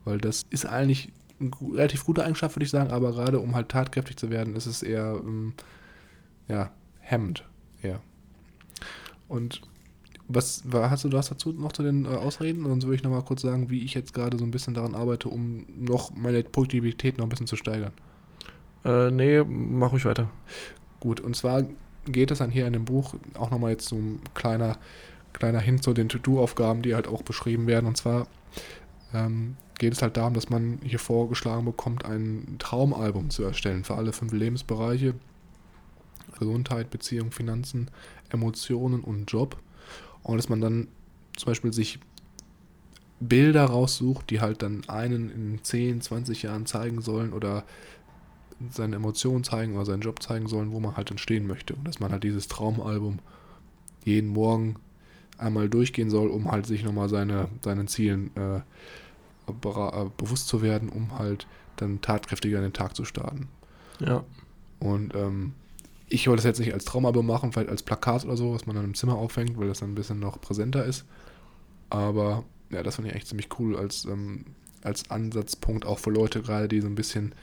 [0.03, 3.69] weil das ist eigentlich eine relativ gute Eigenschaft, würde ich sagen, aber gerade um halt
[3.69, 5.53] tatkräftig zu werden, ist es eher, ähm,
[6.47, 7.45] ja, hemmend.
[9.33, 9.61] Und
[10.27, 12.65] was hast du das dazu noch zu den äh, Ausreden?
[12.65, 15.27] Sonst würde ich nochmal kurz sagen, wie ich jetzt gerade so ein bisschen daran arbeite,
[15.27, 17.93] um noch meine Produktivität noch ein bisschen zu steigern.
[18.85, 20.29] Äh, nee, mach ruhig weiter.
[20.99, 21.63] Gut, und zwar
[22.05, 24.77] geht es dann hier in dem Buch auch nochmal jetzt so ein kleiner,
[25.33, 27.87] kleiner Hin zu den To-Do-Aufgaben, die halt auch beschrieben werden.
[27.87, 28.27] Und zwar
[29.15, 33.95] ähm, geht es halt darum, dass man hier vorgeschlagen bekommt, ein Traumalbum zu erstellen für
[33.95, 35.15] alle fünf Lebensbereiche.
[36.39, 37.89] Gesundheit, Beziehung, Finanzen,
[38.29, 39.57] Emotionen und Job.
[40.23, 40.87] Und dass man dann
[41.35, 41.99] zum Beispiel sich
[43.19, 47.63] Bilder raussucht, die halt dann einen in 10, 20 Jahren zeigen sollen oder
[48.69, 51.73] seine Emotionen zeigen oder seinen Job zeigen sollen, wo man halt dann stehen möchte.
[51.75, 53.19] Und dass man halt dieses Traumalbum
[54.05, 54.75] jeden Morgen
[55.37, 60.89] einmal durchgehen soll, um halt sich nochmal seine, seinen Zielen äh, äh, bewusst zu werden,
[60.89, 63.47] um halt dann tatkräftiger in den Tag zu starten.
[63.99, 64.23] Ja.
[64.79, 65.53] Und ähm,
[66.13, 68.75] ich wollte das jetzt nicht als Traumalbum machen, vielleicht als Plakat oder so, was man
[68.75, 71.05] dann im Zimmer aufhängt, weil das dann ein bisschen noch präsenter ist.
[71.89, 74.45] Aber ja, das fand ich echt ziemlich cool als, ähm,
[74.83, 77.33] als Ansatzpunkt auch für Leute gerade, die so ein bisschen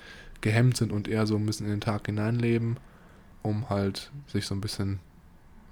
[0.40, 2.76] gehemmt sind und eher so ein bisschen in den Tag hineinleben,
[3.42, 5.00] um halt sich so ein bisschen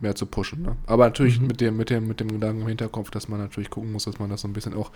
[0.01, 0.62] mehr zu pushen.
[0.62, 0.76] Ne?
[0.86, 1.46] Aber natürlich Mhm.
[1.46, 4.18] mit, dem, mit, dem, mit dem Gedanken im Hinterkopf, dass man natürlich gucken muss, dass
[4.18, 4.90] man das so ein bisschen auch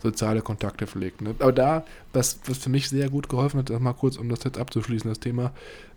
[0.00, 1.22] soziale Kontakte pflegt.
[1.22, 1.34] Ne?
[1.38, 4.58] Aber da, das, was für mich sehr gut geholfen hat, mal kurz, um das jetzt
[4.58, 5.52] abzuschließen, das Thema,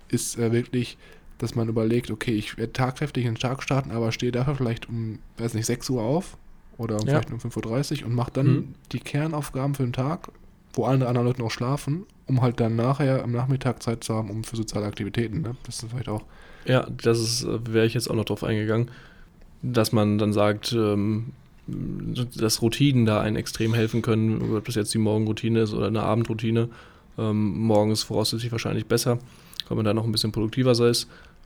[0.07, 0.97] ist äh, wirklich,
[1.41, 4.87] dass man überlegt, okay, ich werde tagkräftig in den Tag starten, aber stehe dafür vielleicht
[4.89, 6.37] um, weiß nicht, 6 Uhr auf
[6.77, 7.21] oder um Ja.
[7.21, 8.73] vielleicht um 5.30 Uhr und mache dann Mhm.
[8.91, 10.29] die Kernaufgaben für den Tag,
[10.73, 14.29] wo alle anderen Leute noch schlafen, um halt dann nachher am Nachmittag Zeit zu haben,
[14.29, 15.41] um für soziale Aktivitäten.
[15.41, 15.55] Ne?
[15.65, 16.23] Das ist vielleicht auch
[16.65, 18.91] Ja, das ist, äh, wäre ich jetzt auch noch drauf eingegangen,
[19.63, 21.33] dass man dann sagt, ähm,
[21.67, 26.01] dass Routinen da einen extrem helfen können, ob das jetzt die Morgenroutine ist oder eine
[26.03, 26.69] Abendroutine.
[27.17, 29.19] Ähm, morgens voraussichtlich wahrscheinlich besser,
[29.67, 30.91] weil man da noch ein bisschen produktiver sei.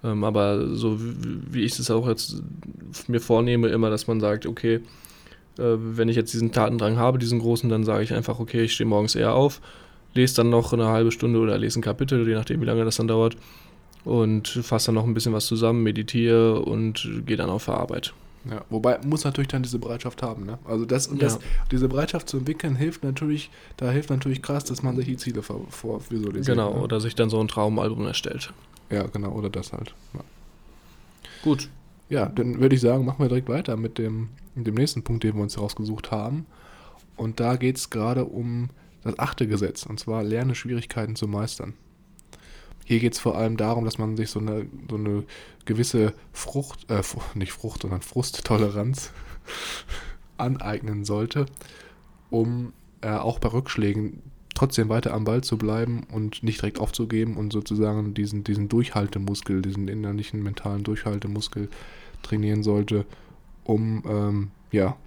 [0.06, 2.42] Ähm, aber so wie, ich es auch jetzt
[3.08, 4.76] mir vornehme, immer, dass man sagt, okay,
[5.58, 8.74] äh, wenn ich jetzt diesen Tatendrang habe, diesen großen, dann sage ich einfach, okay, ich
[8.74, 9.62] stehe morgens eher auf,
[10.14, 12.98] lese dann noch eine halbe Stunde oder lese ein Kapitel, je nachdem, wie lange das
[12.98, 13.36] dann dauert
[14.04, 18.14] und fasse dann noch ein bisschen was zusammen, meditiere und gehe dann auf die Arbeit.
[18.50, 20.60] Ja, wobei muss natürlich dann diese Bereitschaft haben, ne?
[20.66, 21.40] Also das und das, Ja.
[21.72, 25.42] diese Bereitschaft zu entwickeln hilft natürlich, da hilft natürlich krass, dass man sich die Ziele
[25.42, 26.00] vor, vor.
[26.12, 26.80] Genau, ne?
[26.80, 28.54] oder sich dann so ein Traumalbum erstellt.
[28.90, 29.94] Ja, genau, oder das halt.
[30.14, 30.22] Ja,
[31.44, 31.70] Gut.
[32.10, 35.24] ja dann würde ich sagen, machen wir direkt weiter mit dem, mit dem nächsten Punkt,
[35.24, 36.46] den wir uns rausgesucht haben.
[37.18, 38.70] Und da geht es gerade um
[39.04, 41.74] das achte Gesetz, und zwar lerne Schwierigkeiten zu meistern.
[42.86, 45.24] Hier geht es vor allem darum, dass man sich so eine, so eine
[45.66, 47.02] gewisse Frucht, äh,
[47.34, 49.12] nicht Frucht, sondern Frusttoleranz
[50.38, 51.48] aneignen sollte,
[52.30, 54.22] um äh, auch bei Rückschlägen
[54.56, 59.62] trotzdem weiter am Ball zu bleiben und nicht direkt aufzugeben und sozusagen diesen, diesen Durchhaltemuskel,
[59.62, 61.70] diesen innerlichen mentalen Durchhaltemuskel
[62.24, 63.06] trainieren sollte,
[63.64, 64.98] um ähm, ja,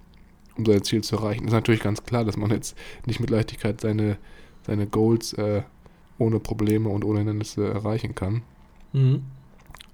[0.55, 1.45] um sein Ziel zu erreichen.
[1.45, 4.17] Ist natürlich ganz klar, dass man jetzt nicht mit Leichtigkeit seine,
[4.65, 5.63] seine Goals äh,
[6.17, 8.43] ohne Probleme und ohne Hindernisse erreichen kann.
[8.93, 9.23] Mhm.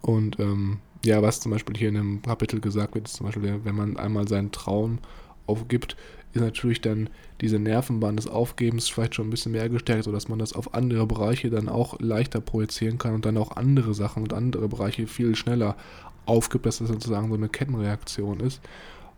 [0.01, 3.61] Und ähm, ja, was zum Beispiel hier in einem Kapitel gesagt wird, ist zum Beispiel,
[3.63, 4.99] wenn man einmal seinen Traum
[5.47, 5.95] aufgibt,
[6.35, 7.09] ist natürlich dann
[7.41, 11.07] diese Nervenbahn des Aufgebens vielleicht schon ein bisschen mehr gestärkt, sodass man das auf andere
[11.07, 15.35] Bereiche dann auch leichter projizieren kann und dann auch andere Sachen und andere Bereiche viel
[15.35, 15.77] schneller
[16.25, 18.61] aufgibt, dass das sozusagen so eine Kettenreaktion ist.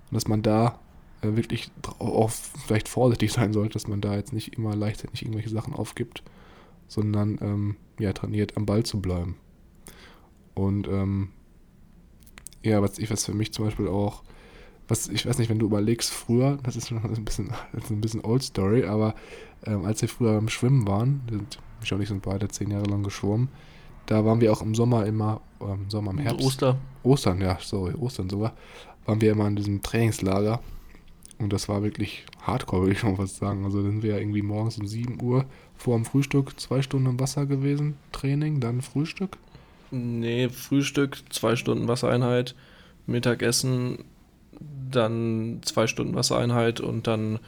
[0.09, 0.80] Und dass man da
[1.22, 5.49] äh, wirklich auch vielleicht vorsichtig sein sollte, dass man da jetzt nicht immer leichtsinnig irgendwelche
[5.49, 6.22] Sachen aufgibt,
[6.88, 9.38] sondern ähm, ja, trainiert am Ball zu bleiben.
[10.53, 11.30] Und ähm,
[12.63, 14.24] ja, was ich was für mich zum Beispiel auch,
[14.88, 18.01] was ich weiß nicht, wenn du überlegst, früher, das ist schon ein bisschen, ist ein
[18.01, 19.15] bisschen Old Story, aber
[19.65, 22.85] ähm, als wir früher im Schwimmen waren, sind, ich und ich sind beide zehn Jahre
[22.85, 23.49] lang geschwommen,
[24.05, 26.45] da waren wir auch im Sommer immer, ähm, im Sommer, im Herbst.
[26.45, 26.77] Oster.
[27.03, 28.53] Ostern, ja, sorry, Ostern sogar,
[29.05, 30.59] waren wir immer in diesem Trainingslager.
[31.39, 33.63] Und das war wirklich hardcore, würde ich schon fast sagen.
[33.63, 37.07] Also dann sind wir ja irgendwie morgens um 7 Uhr vor dem Frühstück zwei Stunden
[37.07, 39.38] im Wasser gewesen, Training, dann Frühstück.
[39.91, 42.55] Nee, Frühstück, zwei Stunden Wassereinheit,
[43.05, 44.03] Mittagessen,
[44.91, 47.39] dann zwei Stunden Wassereinheit und dann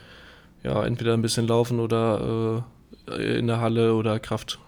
[0.62, 2.64] ja entweder ein bisschen laufen oder
[3.08, 4.58] äh, in der Halle oder Kraft.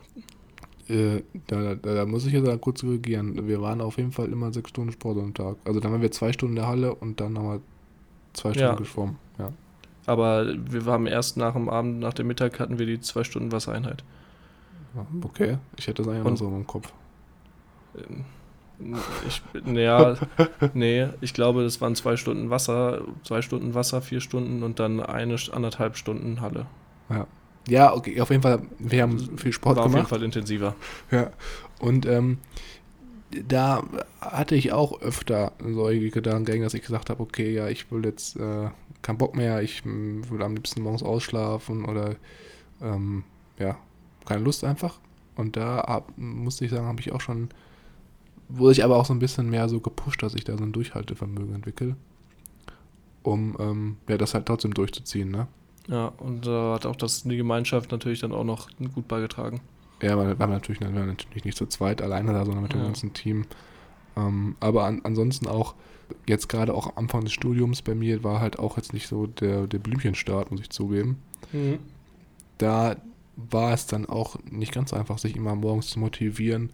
[0.88, 3.46] Äh, da, da, da muss ich jetzt kurz korrigieren.
[3.46, 5.56] Wir waren auf jeden Fall immer sechs Stunden Sport am Tag.
[5.64, 7.60] Also dann waren wir zwei Stunden in der Halle und dann haben wir
[8.32, 8.74] zwei Stunden Ja.
[8.74, 9.16] geschwommen.
[9.38, 9.52] Ja.
[10.06, 13.52] Aber wir haben erst nach dem Abend, nach dem Mittag hatten wir die zwei Stunden
[13.52, 14.02] Wassereinheit.
[15.22, 16.92] Okay, ich hätte das eigentlich Und- noch so im Kopf.
[17.96, 18.24] Ähm,
[19.26, 20.16] Ich, ja,
[20.74, 25.00] nee, ich glaube, das waren zwei Stunden Wasser, zwei Stunden Wasser, vier Stunden und dann
[25.00, 26.66] eine, anderthalb Stunden Halle.
[27.68, 30.10] Ja, okay, auf jeden Fall, wir haben viel Sport War auf jeden gemacht.
[30.10, 30.74] Fall intensiver.
[31.10, 31.30] Ja,
[31.78, 32.38] und ähm,
[33.30, 33.82] da
[34.20, 38.36] hatte ich auch öfter solche Gedankengänge, dass ich gesagt habe, okay, ja, ich will jetzt
[38.36, 38.68] äh,
[39.00, 42.16] keinen Bock mehr, ich mm, will am liebsten morgens ausschlafen oder
[42.80, 43.24] ähm,
[43.58, 43.76] ja,
[44.26, 44.98] keine Lust einfach.
[45.36, 47.48] Und da hab, musste ich sagen, habe ich auch schon,
[48.49, 50.72] wurde ich aber auch so ein bisschen mehr so gepusht, dass ich da so ein
[50.72, 51.97] Durchhaltevermögen entwickle,
[53.22, 55.47] um ähm, ja, das halt trotzdem durchzuziehen, ne?
[55.88, 59.61] Ja, und da hat auch das, die Gemeinschaft natürlich dann auch noch gut beigetragen.
[60.01, 62.80] Ja, weil wir natürlich, wir waren natürlich nicht zu zweit alleine da, sondern mit dem
[62.80, 62.86] Ja.
[62.86, 63.47] ganzen Team.
[64.16, 65.74] Ähm, aber an, ansonsten auch,
[66.28, 69.26] jetzt gerade auch am Anfang des Studiums bei mir war halt auch jetzt nicht so
[69.26, 71.18] der, der Blümchenstart, muss ich zugeben.
[72.59, 72.97] Da
[73.36, 76.70] war es dann auch nicht ganz einfach, sich immer morgens zu motivieren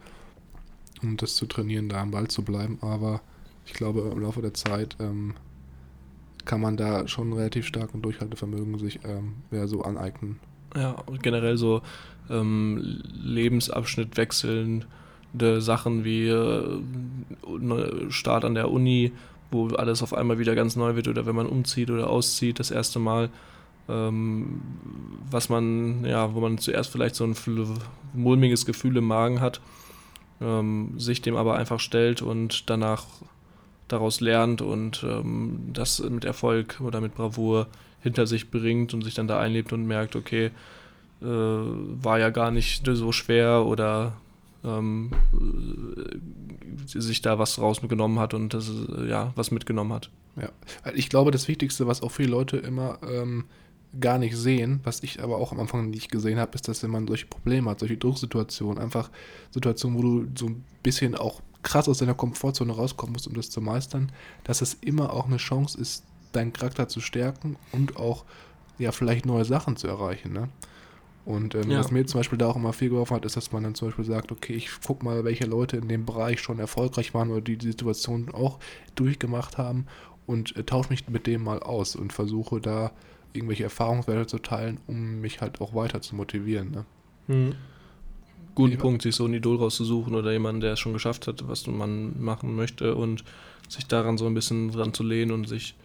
[1.02, 2.78] und das zu trainieren, da am Ball zu bleiben.
[2.80, 3.20] Aber
[3.66, 5.34] ich glaube, im Laufe der Zeit ähm,
[6.44, 10.40] kann man da schon relativ stark ein Durchhaltevermögen sich ähm, ja, so aneignen.
[10.74, 11.82] Ja, und generell so
[12.30, 14.86] ähm, Lebensabschnitt wechselnde
[15.60, 16.80] Sachen wie äh,
[17.58, 19.12] ne- Start an der Uni,
[19.50, 22.70] wo alles auf einmal wieder ganz neu wird oder wenn man umzieht oder auszieht das
[22.70, 23.30] erste Mal,
[23.88, 24.60] ähm,
[25.30, 27.34] was man, ja, wo man zuerst vielleicht so ein
[28.14, 29.60] mulmiges Gefühl im Magen hat,
[30.40, 33.04] ähm, sich dem aber einfach stellt und danach
[33.88, 37.66] daraus lernt und ähm, das mit Erfolg oder mit Bravour
[38.00, 40.50] hinter sich bringt und sich dann da einlebt und merkt, okay,
[41.20, 44.12] äh, war ja gar nicht so schwer oder
[44.64, 50.10] ähm, äh, sich da was rausgenommen hat und das, äh, ja, was mitgenommen hat.
[50.36, 50.50] Ja,
[50.94, 53.44] ich glaube, das Wichtigste, was auch viele Leute immer ähm,
[53.98, 56.90] gar nicht sehen, was ich aber auch am Anfang nicht gesehen habe, ist, dass wenn
[56.90, 59.10] man solche Probleme hat, solche Drucksituationen, einfach
[59.50, 63.50] Situationen, wo du so ein bisschen auch krass aus deiner Komfortzone rauskommen musst, um das
[63.50, 64.12] zu meistern,
[64.44, 68.24] dass es immer auch eine Chance ist, deinen Charakter zu stärken und auch
[68.78, 70.32] ja vielleicht neue Sachen zu erreichen.
[70.32, 70.48] Ne?
[71.24, 71.80] Und ähm, ja.
[71.80, 73.88] was mir zum Beispiel da auch immer viel geholfen hat, ist, dass man dann zum
[73.88, 77.40] Beispiel sagt, okay, ich guck mal, welche Leute in dem Bereich schon erfolgreich waren oder
[77.40, 78.58] die die Situation auch
[78.94, 79.86] durchgemacht haben
[80.26, 82.92] und äh, tausche mich mit dem mal aus und versuche da
[83.32, 86.70] irgendwelche Erfahrungswerte zu teilen, um mich halt auch weiter zu motivieren.
[86.70, 86.84] Ne?
[87.26, 87.54] Mhm.
[88.54, 91.46] Guten ich Punkt, sich so ein Idol rauszusuchen oder jemanden, der es schon geschafft hat,
[91.46, 93.22] was man machen möchte und
[93.68, 95.76] sich daran so ein bisschen dran zu lehnen und sich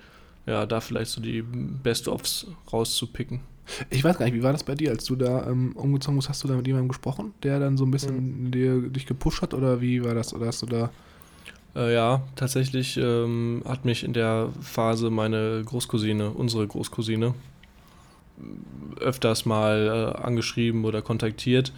[0.45, 3.41] ja da vielleicht so die Best-ofs rauszupicken.
[3.89, 6.29] Ich weiß gar nicht, wie war das bei dir, als du da ähm, umgezogen bist?
[6.29, 8.51] Hast du da mit jemandem gesprochen, der dann so ein bisschen mhm.
[8.51, 10.33] dir, dich gepusht hat oder wie war das?
[10.33, 10.89] Oder hast du da
[11.75, 17.33] äh, ja, tatsächlich ähm, hat mich in der Phase meine Großcousine, unsere Großcousine,
[18.99, 21.73] öfters mal äh, angeschrieben oder kontaktiert,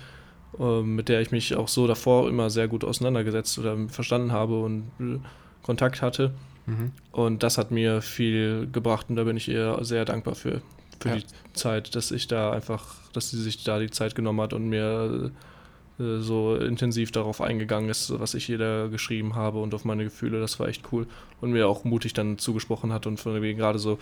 [0.60, 4.62] äh, mit der ich mich auch so davor immer sehr gut auseinandergesetzt oder verstanden habe
[4.62, 5.20] und äh,
[5.64, 6.34] Kontakt hatte.
[6.66, 6.92] Mhm.
[7.12, 10.62] Und das hat mir viel gebracht und da bin ich ihr sehr dankbar für,
[11.00, 11.16] für ja.
[11.16, 14.68] die Zeit, dass ich da einfach, dass sie sich da die Zeit genommen hat und
[14.68, 15.55] mir äh,
[15.98, 20.40] so intensiv darauf eingegangen ist, was ich jeder geschrieben habe und auf meine Gefühle.
[20.40, 21.08] Das war echt cool.
[21.42, 23.98] Und mir auch mutig dann zugesprochen hat und von wegen gerade so,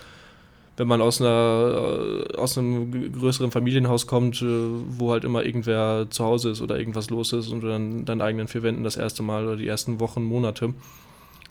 [0.75, 6.07] wenn man aus einer äh, aus einem größeren Familienhaus kommt, äh, wo halt immer irgendwer
[6.09, 8.97] zu Hause ist oder irgendwas los ist und du dann deinen eigenen vier Wänden das
[8.97, 10.73] erste Mal oder die ersten Wochen, Monate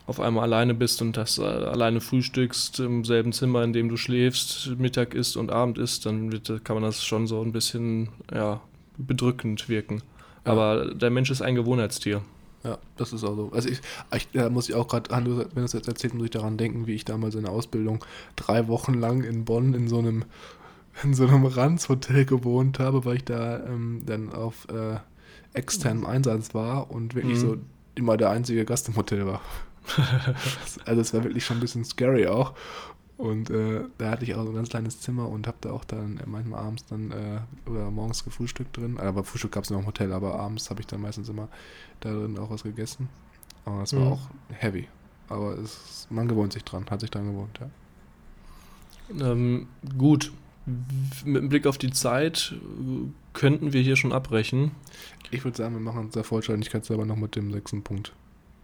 [0.06, 4.76] auf einmal alleine bist und das alleine frühstückst im selben Zimmer, in dem du schläfst,
[4.78, 8.60] Mittag isst und Abend isst, dann wird, kann man das schon so ein bisschen ja,
[8.98, 10.02] bedrückend wirken.
[10.44, 12.22] Aber der Mensch ist ein Gewohnheitstier.
[12.64, 13.50] Ja, das ist auch so.
[13.52, 13.80] Also ich,
[14.14, 16.86] ich da muss ich auch gerade, wenn du es jetzt erzählt, muss ich daran denken,
[16.86, 18.04] wie ich damals in der Ausbildung
[18.36, 20.24] drei Wochen lang in Bonn in so einem
[21.02, 24.98] in so einem Ranzhotel gewohnt habe, weil ich da ähm, dann auf äh,
[25.54, 27.40] externem Einsatz war und wirklich mhm.
[27.40, 27.56] so
[27.94, 29.40] immer der einzige Gast im Hotel war.
[30.84, 32.54] also es war wirklich schon ein bisschen scary auch.
[33.22, 35.84] Und äh, da hatte ich auch so ein ganz kleines Zimmer und habe da auch
[35.84, 38.98] dann manchmal abends dann äh, oder morgens gefrühstückt drin.
[38.98, 41.48] Aber Frühstück gab es noch im Hotel, aber abends habe ich dann meistens immer
[42.00, 43.08] da drin auch was gegessen.
[43.64, 44.06] Aber das war mhm.
[44.08, 44.20] auch
[44.50, 44.88] heavy.
[45.28, 49.30] Aber es, man gewohnt sich dran, hat sich dran gewohnt, ja.
[49.30, 50.32] Ähm, gut.
[51.24, 52.56] Mit Blick auf die Zeit
[53.34, 54.72] könnten wir hier schon abbrechen.
[55.30, 58.14] Ich würde sagen, wir machen uns der Vollständigkeit selber noch mit dem sechsten Punkt.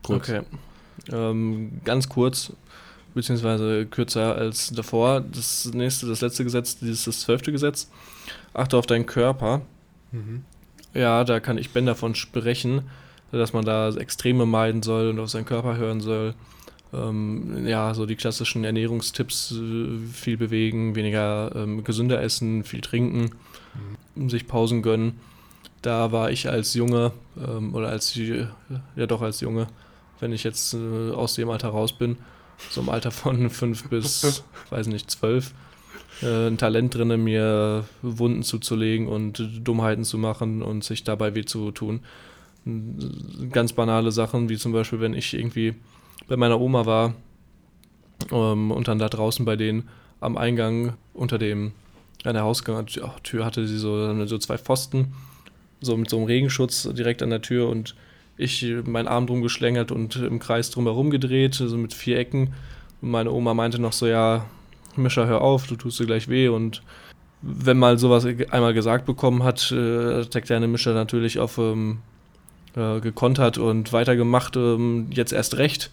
[0.02, 0.28] Kurz.
[0.28, 0.42] Okay.
[1.12, 2.52] Ähm, ganz kurz
[3.14, 5.20] beziehungsweise kürzer als davor.
[5.20, 7.90] Das nächste, das letzte Gesetz, dieses das zwölfte Gesetz.
[8.54, 9.62] Achte auf deinen Körper.
[10.12, 10.44] Mhm.
[10.94, 12.82] Ja, da kann ich Ben davon sprechen,
[13.30, 16.34] dass man da Extreme meiden soll und auf seinen Körper hören soll.
[16.92, 23.30] Ähm, ja, so die klassischen Ernährungstipps, äh, viel bewegen, weniger ähm, gesünder essen, viel trinken,
[24.14, 24.30] mhm.
[24.30, 25.20] sich Pausen gönnen.
[25.82, 29.68] Da war ich als Junge, ähm, oder als, ja doch als Junge,
[30.18, 32.16] wenn ich jetzt äh, aus dem Alter raus bin,
[32.70, 35.52] so im Alter von fünf bis, weiß nicht, zwölf,
[36.22, 41.44] äh, ein Talent drin, mir Wunden zuzulegen und Dummheiten zu machen und sich dabei weh
[41.44, 42.00] zu tun.
[43.50, 45.74] Ganz banale Sachen, wie zum Beispiel, wenn ich irgendwie
[46.26, 47.14] bei meiner Oma war
[48.30, 49.88] ähm, und dann da draußen bei denen
[50.20, 51.72] am Eingang unter dem,
[52.24, 52.84] an der Haustür
[53.44, 55.14] hatte sie so, so zwei Pfosten,
[55.80, 57.94] so mit so einem Regenschutz direkt an der Tür und
[58.38, 62.54] ich meinen Arm drum geschlängelt und im Kreis drumherum gedreht, so mit vier Ecken.
[63.02, 64.46] Und meine Oma meinte noch so, ja,
[64.96, 66.48] Mischa, hör auf, du tust dir gleich weh.
[66.48, 66.82] Und
[67.42, 71.98] wenn mal sowas einmal gesagt bekommen hat, äh, hat der kleine Mischer natürlich auf ähm,
[72.76, 75.90] äh, gekontert und weitergemacht, ähm, jetzt erst recht.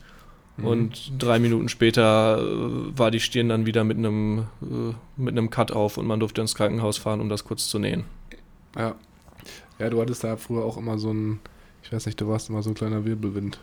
[0.57, 0.65] Mhm.
[0.65, 5.49] Und drei Minuten später äh, war die Stirn dann wieder mit einem, äh, mit einem
[5.49, 8.05] Cut auf und man durfte ins Krankenhaus fahren, um das kurz zu nähen.
[8.77, 8.95] Ja.
[9.77, 11.39] Ja, du hattest da früher auch immer so ein
[11.85, 13.59] ich weiß nicht, du warst immer so ein kleiner Wirbelwind.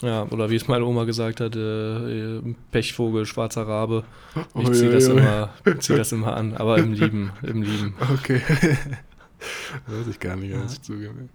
[0.00, 2.40] Ja, oder wie es meine Oma gesagt hat, äh,
[2.72, 4.02] Pechvogel, schwarzer Rabe.
[4.34, 7.94] Ich oh, ziehe das, Immer, zieh das immer an, aber im Lieben, im Lieben.
[8.12, 8.42] Okay.
[9.86, 10.64] weiß ich gar nicht, ja.
[10.64, 11.28] ich zugebe.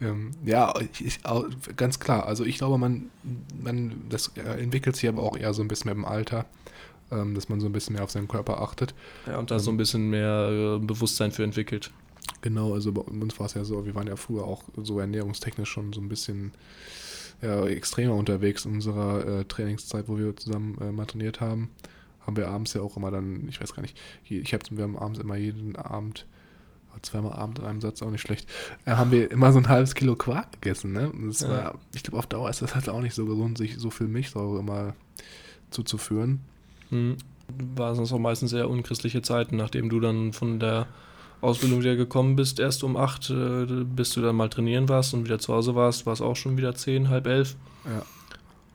[0.00, 1.20] Ähm, ja, ich,
[1.76, 2.26] ganz klar.
[2.26, 3.10] Also ich glaube, man,
[3.62, 6.44] man, das entwickelt sich aber auch eher so ein bisschen mit dem Alter,
[7.12, 8.94] ähm, dass man so ein bisschen mehr auf seinen Körper achtet.
[9.28, 11.92] Ja, und da ähm, so ein bisschen mehr äh, Bewusstsein für entwickelt.
[12.40, 15.68] Genau, also bei uns war es ja so, wir waren ja früher auch so ernährungstechnisch
[15.68, 16.52] schon so ein bisschen
[17.42, 21.70] ja, extremer unterwegs in unserer äh, Trainingszeit, wo wir zusammen äh, mal trainiert haben.
[22.26, 23.96] Haben wir abends ja auch immer dann, ich weiß gar nicht,
[24.28, 26.26] ich habe wir haben abends immer jeden Abend,
[27.02, 28.48] zweimal Abend in einem Satz auch nicht schlecht,
[28.84, 30.92] äh, haben wir immer so ein halbes Kilo Quark gegessen.
[30.92, 31.10] Ne?
[31.10, 31.48] Und das Ja.
[31.48, 34.08] war, ich glaube, auf Dauer ist das halt auch nicht so gesund, sich so viel
[34.08, 34.94] Milchsäure immer
[35.70, 36.40] zuzuführen.
[36.90, 37.16] Hm.
[37.76, 40.86] War sonst auch meistens sehr unchristliche Zeiten, nachdem du dann von der
[41.40, 45.24] Ausbildung wieder gekommen bist, erst um acht, äh, bis du dann mal trainieren warst und
[45.24, 47.56] wieder zu Hause warst, war es auch schon wieder zehn, halb elf.
[47.84, 48.02] Ja.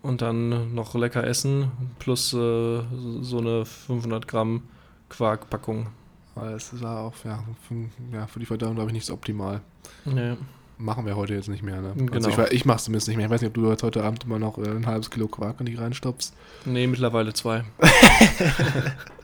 [0.01, 2.81] Und dann noch lecker essen, plus äh,
[3.21, 4.63] so eine 500 Gramm
[5.09, 5.87] Quarkpackung.
[6.35, 7.75] Weil es war auch ja, für,
[8.15, 9.61] ja, für die Verdauung, glaube ich, nicht so optimal.
[10.05, 10.35] Ja.
[10.77, 11.93] Machen wir heute jetzt nicht mehr, ne?
[11.95, 12.13] Genau.
[12.13, 13.27] Also ich, ich mache es zumindest nicht mehr.
[13.27, 15.59] Ich weiß nicht, ob du jetzt heute Abend immer noch äh, ein halbes Kilo Quark
[15.59, 16.33] in die reinstopfst.
[16.65, 17.63] Nee, mittlerweile zwei.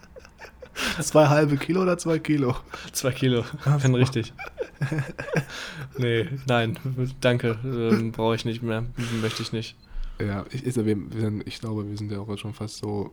[1.01, 2.55] Zwei halbe Kilo oder zwei Kilo?
[2.91, 4.33] Zwei Kilo, wenn richtig.
[5.97, 6.77] nee, nein,
[7.21, 8.85] danke, ähm, brauche ich nicht mehr,
[9.21, 9.75] möchte ich nicht.
[10.19, 13.11] Ja, ich, sind, ich glaube, wir sind ja auch schon fast so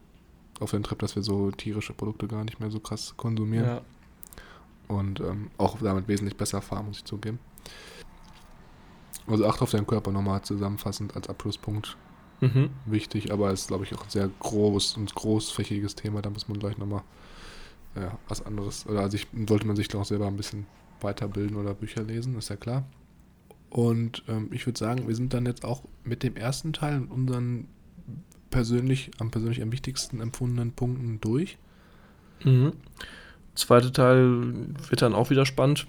[0.60, 3.66] auf den Trip, dass wir so tierische Produkte gar nicht mehr so krass konsumieren.
[3.66, 3.80] Ja.
[4.88, 7.38] Und ähm, auch damit wesentlich besser fahren, muss ich zugeben.
[9.26, 11.96] Also acht auf deinen Körper nochmal zusammenfassend als Abschlusspunkt
[12.40, 12.70] Mhm.
[12.84, 16.20] wichtig, aber es ist, glaube ich, auch ein sehr groß und großfächiges Thema.
[16.22, 17.02] Da muss man gleich nochmal
[18.00, 20.66] ja, was anderes, oder sich, sollte man sich ich selber ein bisschen
[21.00, 22.84] weiterbilden oder Bücher lesen, ist ja klar.
[23.70, 27.10] Und ähm, ich würde sagen, wir sind dann jetzt auch mit dem ersten Teil und
[27.10, 27.68] unseren
[28.50, 31.58] persönlich, am persönlich am wichtigsten empfundenen Punkten durch.
[32.44, 32.72] Mhm.
[33.54, 35.86] Zweiter Teil wird dann auch wieder spannend,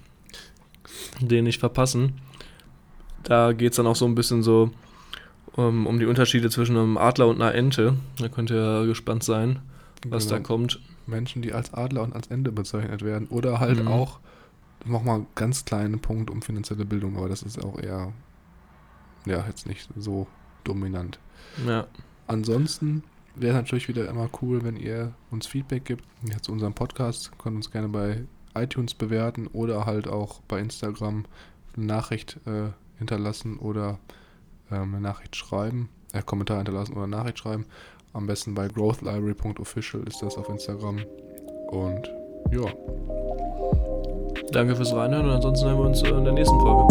[1.20, 2.20] den nicht verpassen.
[3.22, 4.70] Da geht es dann auch so ein bisschen so
[5.52, 7.96] um, um die Unterschiede zwischen einem Adler und einer Ente.
[8.18, 9.60] Da könnt ihr gespannt sein,
[10.06, 10.46] was da Genau.
[10.46, 10.80] kommt.
[11.08, 13.26] Menschen, die als Adler und als Ende bezeichnet werden.
[13.28, 13.88] Oder halt Mhm.
[13.88, 14.20] auch
[14.84, 18.12] nochmal ganz kleinen Punkt um finanzielle Bildung, aber das ist auch eher,
[19.26, 20.26] ja, jetzt nicht so
[20.64, 21.18] dominant.
[21.66, 21.86] Ja,
[22.26, 23.02] Ansonsten
[23.36, 26.04] wäre es natürlich wieder immer cool, wenn ihr uns Feedback gibt.
[26.28, 31.24] Ja, zu unserem Podcast könnt uns gerne bei iTunes bewerten oder halt auch bei Instagram
[31.76, 33.98] eine Nachricht äh, hinterlassen oder
[34.70, 37.64] ähm, eine Nachricht schreiben, äh, Kommentar hinterlassen oder Nachricht schreiben.
[38.12, 40.98] Am besten bei growthlibrary.official ist das auf Instagram.
[41.70, 42.10] Und
[42.50, 42.64] ja.
[44.52, 46.88] Danke fürs Reinhören und ansonsten hören wir uns äh, in der nächsten Folge.